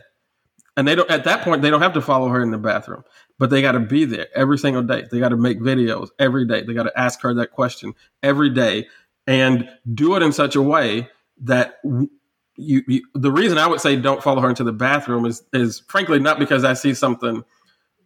[0.76, 3.02] And they don't, at that point, they don't have to follow her in the bathroom,
[3.38, 5.04] but they got to be there every single day.
[5.10, 6.62] They got to make videos every day.
[6.62, 8.86] They got to ask her that question every day
[9.26, 11.08] and do it in such a way
[11.42, 12.08] that you,
[12.56, 16.18] you, the reason I would say don't follow her into the bathroom is is frankly
[16.18, 17.44] not because I see something,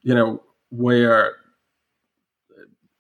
[0.02, 1.36] you know, where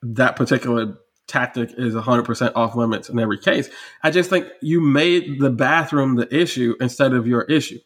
[0.02, 3.68] that particular tactic is 100% off limits in every case.
[4.02, 7.78] I just think you made the bathroom the issue instead of your issue.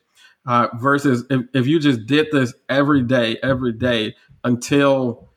[0.47, 4.15] Uh, versus if, if you just did this every day, every day
[4.45, 5.29] until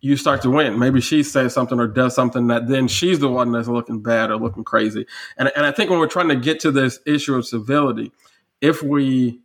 [0.00, 0.78] you start to win.
[0.78, 4.30] Maybe she says something or does something that then she's the one that's looking bad
[4.30, 5.06] or looking crazy.
[5.38, 8.12] And and I think when we're trying to get to this issue of civility,
[8.60, 9.40] if we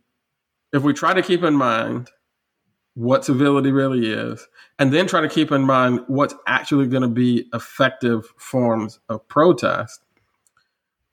[0.72, 2.10] if we try to keep in mind
[2.94, 4.46] what civility really is,
[4.78, 9.26] and then try to keep in mind what's actually going to be effective forms of
[9.28, 10.02] protest,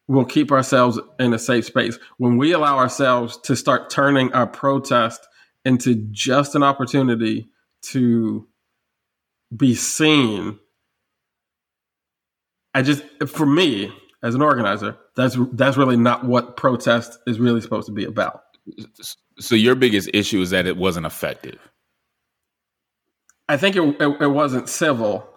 [0.08, 1.98] we'll keep ourselves in a safe space.
[2.18, 5.26] When we allow ourselves to start turning our protest
[5.64, 7.50] into just an opportunity
[7.92, 8.48] to
[9.56, 10.60] be seen.
[12.74, 17.62] I just, for me as an organizer, that's that's really not what protest is really
[17.62, 18.42] supposed to be about.
[19.40, 21.60] So your biggest issue is that it wasn't effective.
[23.50, 25.28] I think it, it, it wasn't civil,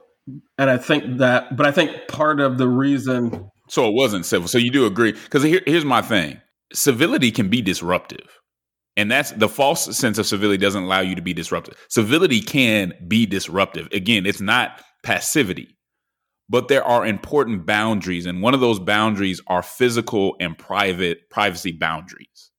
[0.59, 3.51] and I think that, but I think part of the reason.
[3.69, 4.49] So it wasn't civil.
[4.49, 5.13] So you do agree?
[5.13, 6.41] Because here, here's my thing:
[6.73, 8.40] civility can be disruptive.
[9.01, 11.75] And that's the false sense of civility doesn't allow you to be disruptive.
[11.89, 13.89] Civility can be disruptive.
[13.93, 15.75] Again, it's not passivity,
[16.51, 18.27] but there are important boundaries.
[18.27, 22.51] And one of those boundaries are physical and private privacy boundaries.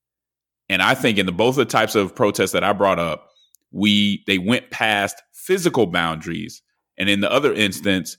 [0.68, 3.30] And I think in the both the types of protests that I brought up,
[3.72, 6.64] we they went past physical boundaries.
[6.98, 8.18] And in the other instance,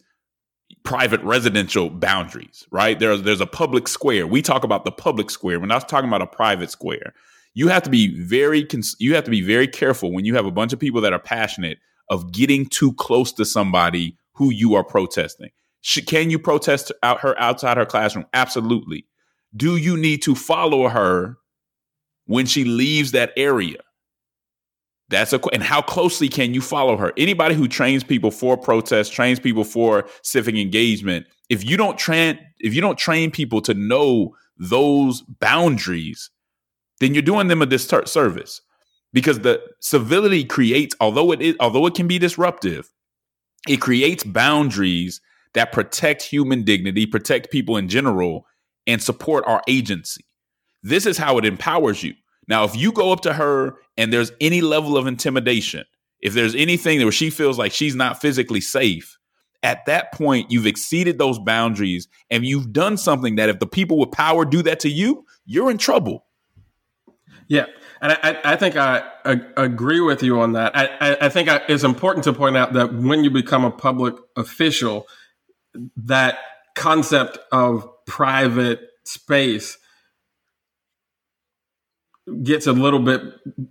[0.85, 3.01] private residential boundaries, right?
[3.01, 4.29] There's there's a public square.
[4.29, 5.59] We talk about the public square.
[5.59, 7.15] We're not talking about a private square
[7.55, 8.67] you have to be very
[8.99, 11.19] you have to be very careful when you have a bunch of people that are
[11.19, 11.79] passionate
[12.09, 15.51] of getting too close to somebody who you are protesting.
[16.07, 18.27] can you protest out her outside her classroom?
[18.33, 19.07] Absolutely.
[19.55, 21.37] Do you need to follow her
[22.27, 23.79] when she leaves that area?
[25.09, 27.13] That's a and how closely can you follow her?
[27.19, 32.39] Anybody who trains people for protest, trains people for civic engagement, if you don't train
[32.61, 36.31] if you don't train people to know those boundaries,
[37.03, 38.61] then you're doing them a disservice
[39.13, 42.91] because the civility creates although it is although it can be disruptive
[43.69, 45.21] it creates boundaries
[45.55, 48.47] that protect human dignity protect people in general
[48.87, 50.25] and support our agency.
[50.83, 52.15] This is how it empowers you.
[52.49, 55.85] Now if you go up to her and there's any level of intimidation
[56.21, 59.19] if there's anything where she feels like she's not physically safe
[59.65, 63.99] at that point you've exceeded those boundaries and you've done something that if the people
[63.99, 66.25] with power do that to you you're in trouble
[67.49, 67.67] yeah,
[68.01, 70.77] and I, I think I, I, agree with you on that.
[70.77, 75.07] I, I think it's important to point out that when you become a public official,
[75.97, 76.39] that
[76.75, 79.79] concept of private space
[82.43, 83.21] gets a little bit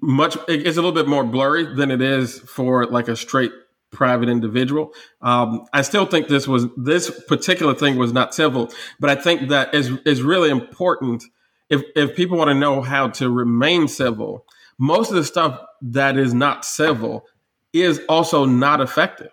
[0.01, 3.51] much it's a little bit more blurry than it is for like a straight
[3.91, 4.93] private individual.
[5.21, 9.49] Um, I still think this was this particular thing was not civil, but I think
[9.49, 11.23] that is is really important
[11.71, 14.45] if if people want to know how to remain civil,
[14.77, 17.25] most of the stuff that is not civil
[17.73, 19.31] is also not effective,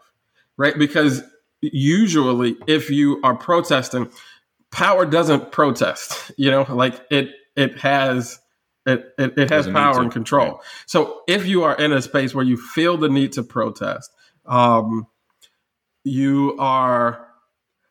[0.57, 0.79] right?
[0.79, 1.23] Because
[1.61, 4.11] usually, if you are protesting,
[4.71, 6.31] power doesn't protest.
[6.37, 8.39] You know, like it it has
[8.87, 10.63] it it, it has power and control.
[10.87, 14.13] So if you are in a space where you feel the need to protest,
[14.47, 15.09] um,
[16.05, 17.27] you are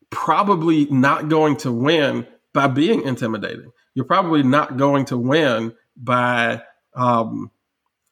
[0.10, 6.62] probably not going to win by being intimidating you're probably not going to win by
[6.94, 7.50] um,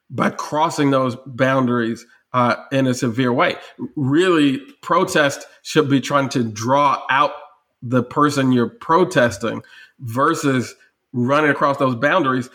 [0.09, 3.55] by crossing those boundaries uh, in a severe way.
[3.95, 7.33] Really, protest should be trying to draw out
[7.83, 9.61] the person you're protesting
[9.99, 10.73] versus
[11.13, 12.49] running across those boundaries.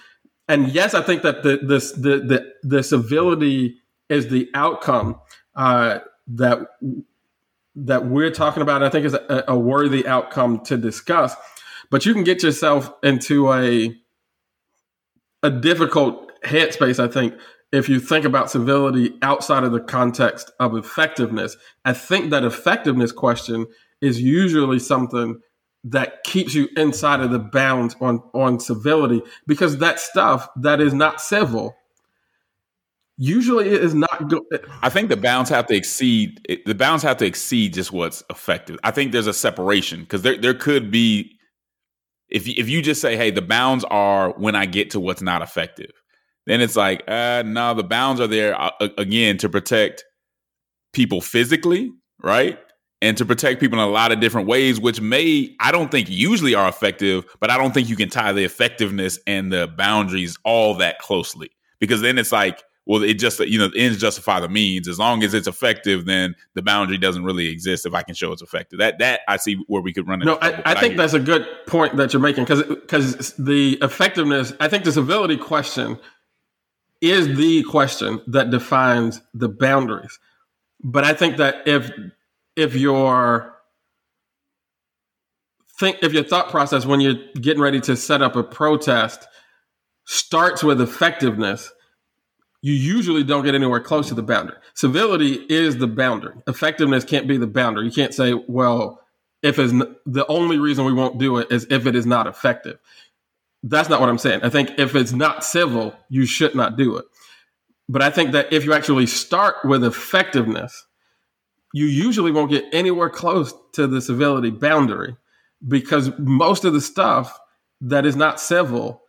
[0.49, 3.77] And yes, I think that the this the the, the civility
[4.09, 5.21] is the outcome
[5.55, 6.67] uh, that
[7.77, 8.83] that we're talking about.
[8.83, 11.37] I think is a, a worthy outcome to discuss.
[11.91, 13.97] But you can get yourself into a
[15.43, 17.35] a difficult headspace, I think,
[17.73, 23.13] if you think about civility outside of the context of effectiveness, I think that effectiveness
[23.13, 23.67] question
[24.01, 25.41] is usually something
[25.85, 30.93] that keeps you inside of the bounds on on civility because that stuff that is
[30.93, 31.75] not civil
[33.17, 34.43] usually is not good.
[34.83, 38.79] I think the bounds have to exceed the bounds have to exceed just what's effective.
[38.85, 41.39] I think there's a separation because there there could be
[42.31, 45.43] if if you just say hey the bounds are when I get to what's not
[45.43, 45.93] effective
[46.47, 50.05] then it's like, uh, no, the bounds are there uh, again to protect
[50.93, 52.59] people physically, right?
[53.03, 56.11] And to protect people in a lot of different ways, which may, I don't think
[56.11, 60.37] usually are effective, but I don't think you can tie the effectiveness and the boundaries
[60.45, 64.41] all that closely because then it's like, well, it just, you know, the ends justify
[64.41, 64.89] the means.
[64.89, 68.33] As long as it's effective, then the boundary doesn't really exist if I can show
[68.33, 68.81] it's effective.
[68.81, 70.33] That, that I see where we could run into.
[70.33, 73.79] No, I, I think I that's a good point that you're making because, because the
[73.81, 76.01] effectiveness, I think the civility question
[77.01, 80.19] is the question that defines the boundaries.
[80.83, 81.93] But I think that if
[82.57, 83.55] if your
[85.79, 89.29] think if your thought process when you're getting ready to set up a protest
[90.07, 91.71] starts with effectiveness,
[92.63, 94.57] you usually don't get anywhere close to the boundary.
[94.75, 96.35] Civility is the boundary.
[96.47, 97.87] Effectiveness can't be the boundary.
[97.87, 99.01] You can't say, well,
[99.43, 102.27] if it's n- the only reason we won't do it is if it is not
[102.27, 102.79] effective.
[103.63, 104.41] That's not what I'm saying.
[104.43, 107.07] I think if it's not civil, you should not do it.
[107.89, 110.87] But I think that if you actually start with effectiveness,
[111.73, 115.17] you usually won't get anywhere close to the civility boundary
[115.67, 117.39] because most of the stuff
[117.81, 119.03] that is not civil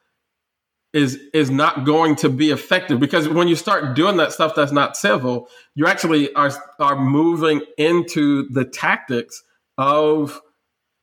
[0.94, 4.74] is is not going to be effective because when you start doing that stuff that's
[4.74, 9.42] not civil you actually are are moving into the tactics
[9.78, 10.42] of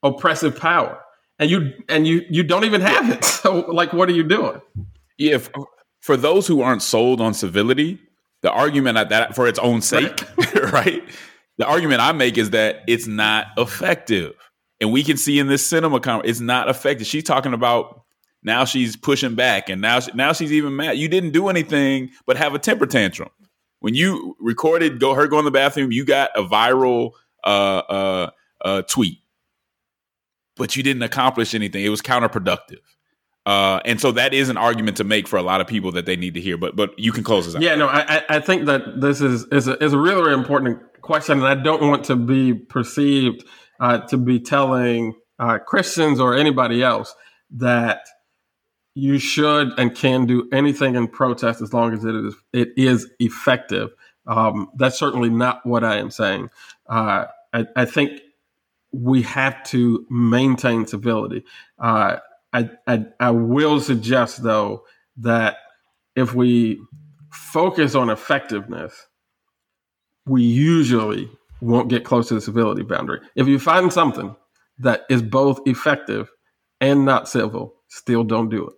[0.02, 1.00] oppressive power
[1.38, 3.24] and you and you you don't even have it.
[3.38, 4.60] So like, what are you doing?
[5.16, 5.68] Yeah, for,
[6.00, 8.00] for those who aren't sold on civility,
[8.42, 10.72] the argument at that for its own sake, right.
[10.72, 11.04] right?
[11.56, 14.34] The argument I make is that it's not effective,
[14.80, 17.06] and we can see in this Sinema conference, it's not effective.
[17.06, 17.97] She's talking about
[18.42, 20.98] now she's pushing back, and now she, now she's even mad.
[20.98, 23.30] You didn't do anything but have a temper tantrum.
[23.80, 27.12] When you recorded go her go in the bathroom, you got a viral
[27.44, 28.30] uh, uh,
[28.64, 29.18] uh, tweet
[30.58, 31.82] but you didn't accomplish anything.
[31.82, 32.80] It was counterproductive.
[33.46, 36.04] Uh, and so that is an argument to make for a lot of people that
[36.04, 36.58] they need to hear.
[36.58, 37.62] But but you can close this out.
[37.62, 40.80] Yeah, no, I, I think that this is is a, is a really, really important
[41.00, 43.44] question, and I don't want to be perceived
[43.80, 47.14] uh, to be telling uh, Christians or anybody else
[47.52, 48.00] that
[48.98, 53.08] you should and can do anything in protest as long as it is it is
[53.20, 53.90] effective.
[54.26, 56.50] Um, that's certainly not what I am saying.
[56.88, 58.20] Uh, I, I think
[58.90, 61.44] we have to maintain civility.
[61.78, 62.16] Uh,
[62.52, 64.84] I, I, I will suggest though
[65.18, 65.58] that
[66.16, 66.80] if we
[67.30, 69.06] focus on effectiveness,
[70.26, 73.20] we usually won't get close to the civility boundary.
[73.36, 74.34] If you find something
[74.80, 76.30] that is both effective
[76.80, 78.77] and not civil, still don't do it.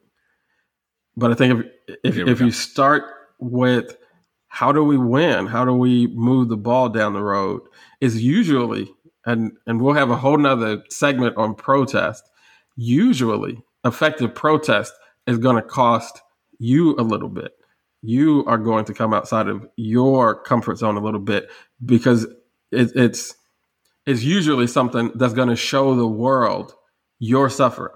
[1.16, 3.04] But I think if if, if you start
[3.38, 3.96] with
[4.48, 5.46] how do we win?
[5.46, 7.62] How do we move the ball down the road?
[8.00, 8.90] Is usually
[9.24, 12.24] and and we'll have a whole nother segment on protest.
[12.76, 14.92] Usually, effective protest
[15.26, 16.20] is going to cost
[16.58, 17.52] you a little bit.
[18.02, 21.50] You are going to come outside of your comfort zone a little bit
[21.84, 22.24] because
[22.72, 23.34] it, it's
[24.06, 26.74] it's usually something that's going to show the world
[27.18, 27.94] your suffering,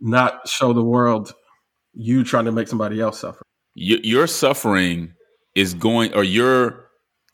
[0.00, 1.32] not show the world
[1.94, 3.42] you trying to make somebody else suffer.
[3.74, 5.14] Your suffering
[5.54, 6.86] is going, or your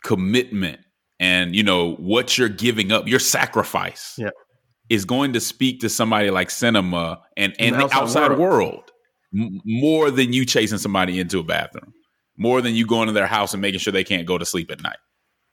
[0.04, 0.80] commitment
[1.18, 4.30] and you know what you're giving up, your sacrifice, yeah.
[4.88, 8.38] is going to speak to somebody like Sinema and and the, the outside, outside world,
[8.38, 8.90] world
[9.32, 11.92] more than you chasing somebody into a bathroom,
[12.36, 14.70] more than you going to their house and making sure they can't go to sleep
[14.70, 14.96] at night.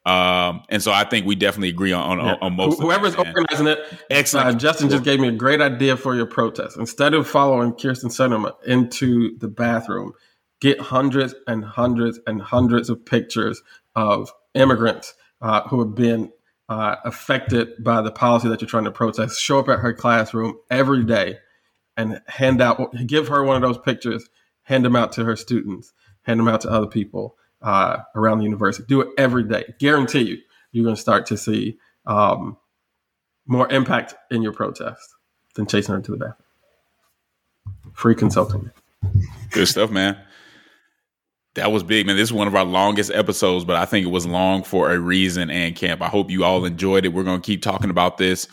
[0.06, 2.36] Um, and so I think we definitely agree on on, yeah.
[2.42, 2.80] on most.
[2.80, 3.78] Whoever's that, organizing it,
[4.10, 4.48] excellent.
[4.48, 6.76] Uh, Justin just gave me a great idea for your protest.
[6.76, 10.12] Instead of following Kyrsten Sinema into the bathroom,
[10.60, 13.62] get hundreds and hundreds and hundreds of pictures
[13.96, 16.30] of immigrants uh, who have been
[16.68, 20.58] uh, affected by the policy that you're trying to protest show up at her classroom
[20.70, 21.38] every day
[21.96, 24.28] and hand out, give her one of those pictures,
[24.64, 28.44] hand them out to her students, hand them out to other people uh, around the
[28.44, 28.84] university.
[28.86, 29.74] Do it every day.
[29.80, 30.38] Guarantee you,
[30.70, 32.56] you're going to start to see um,
[33.46, 35.14] more impact in your protest
[35.56, 36.36] than chasing her to the bathroom.
[37.94, 38.70] Free consulting.
[39.50, 40.18] Good stuff, man.
[41.54, 42.16] That was big, man.
[42.16, 44.98] This is one of our longest episodes, but I think it was long for a
[44.98, 46.02] reason and camp.
[46.02, 47.10] I hope you all enjoyed it.
[47.10, 48.48] We're going to keep talking about this.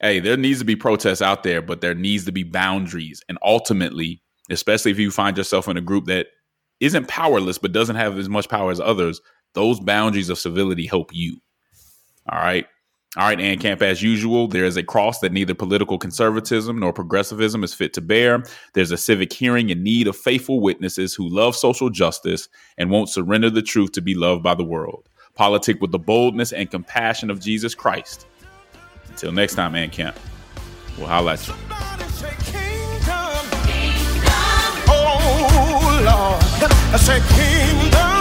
[0.00, 3.22] Hey, there needs to be protests out there, but there needs to be boundaries.
[3.28, 6.28] And ultimately, especially if you find yourself in a group that
[6.80, 9.20] isn't powerless but doesn't have as much power as others,
[9.54, 11.38] those boundaries of civility help you.
[12.30, 12.66] All right.
[13.16, 16.92] All right, and camp as usual, there is a cross that neither political conservatism nor
[16.92, 18.42] progressivism is fit to bear.
[18.72, 23.08] There's a civic hearing in need of faithful witnesses who love social justice and won't
[23.08, 25.08] surrender the truth to be loved by the world.
[25.36, 28.26] Politic with the boldness and compassion of Jesus Christ.
[29.08, 30.18] Until next time, man camp,
[30.98, 31.54] we'll holla at you.
[36.70, 38.13] I said, Kingdom.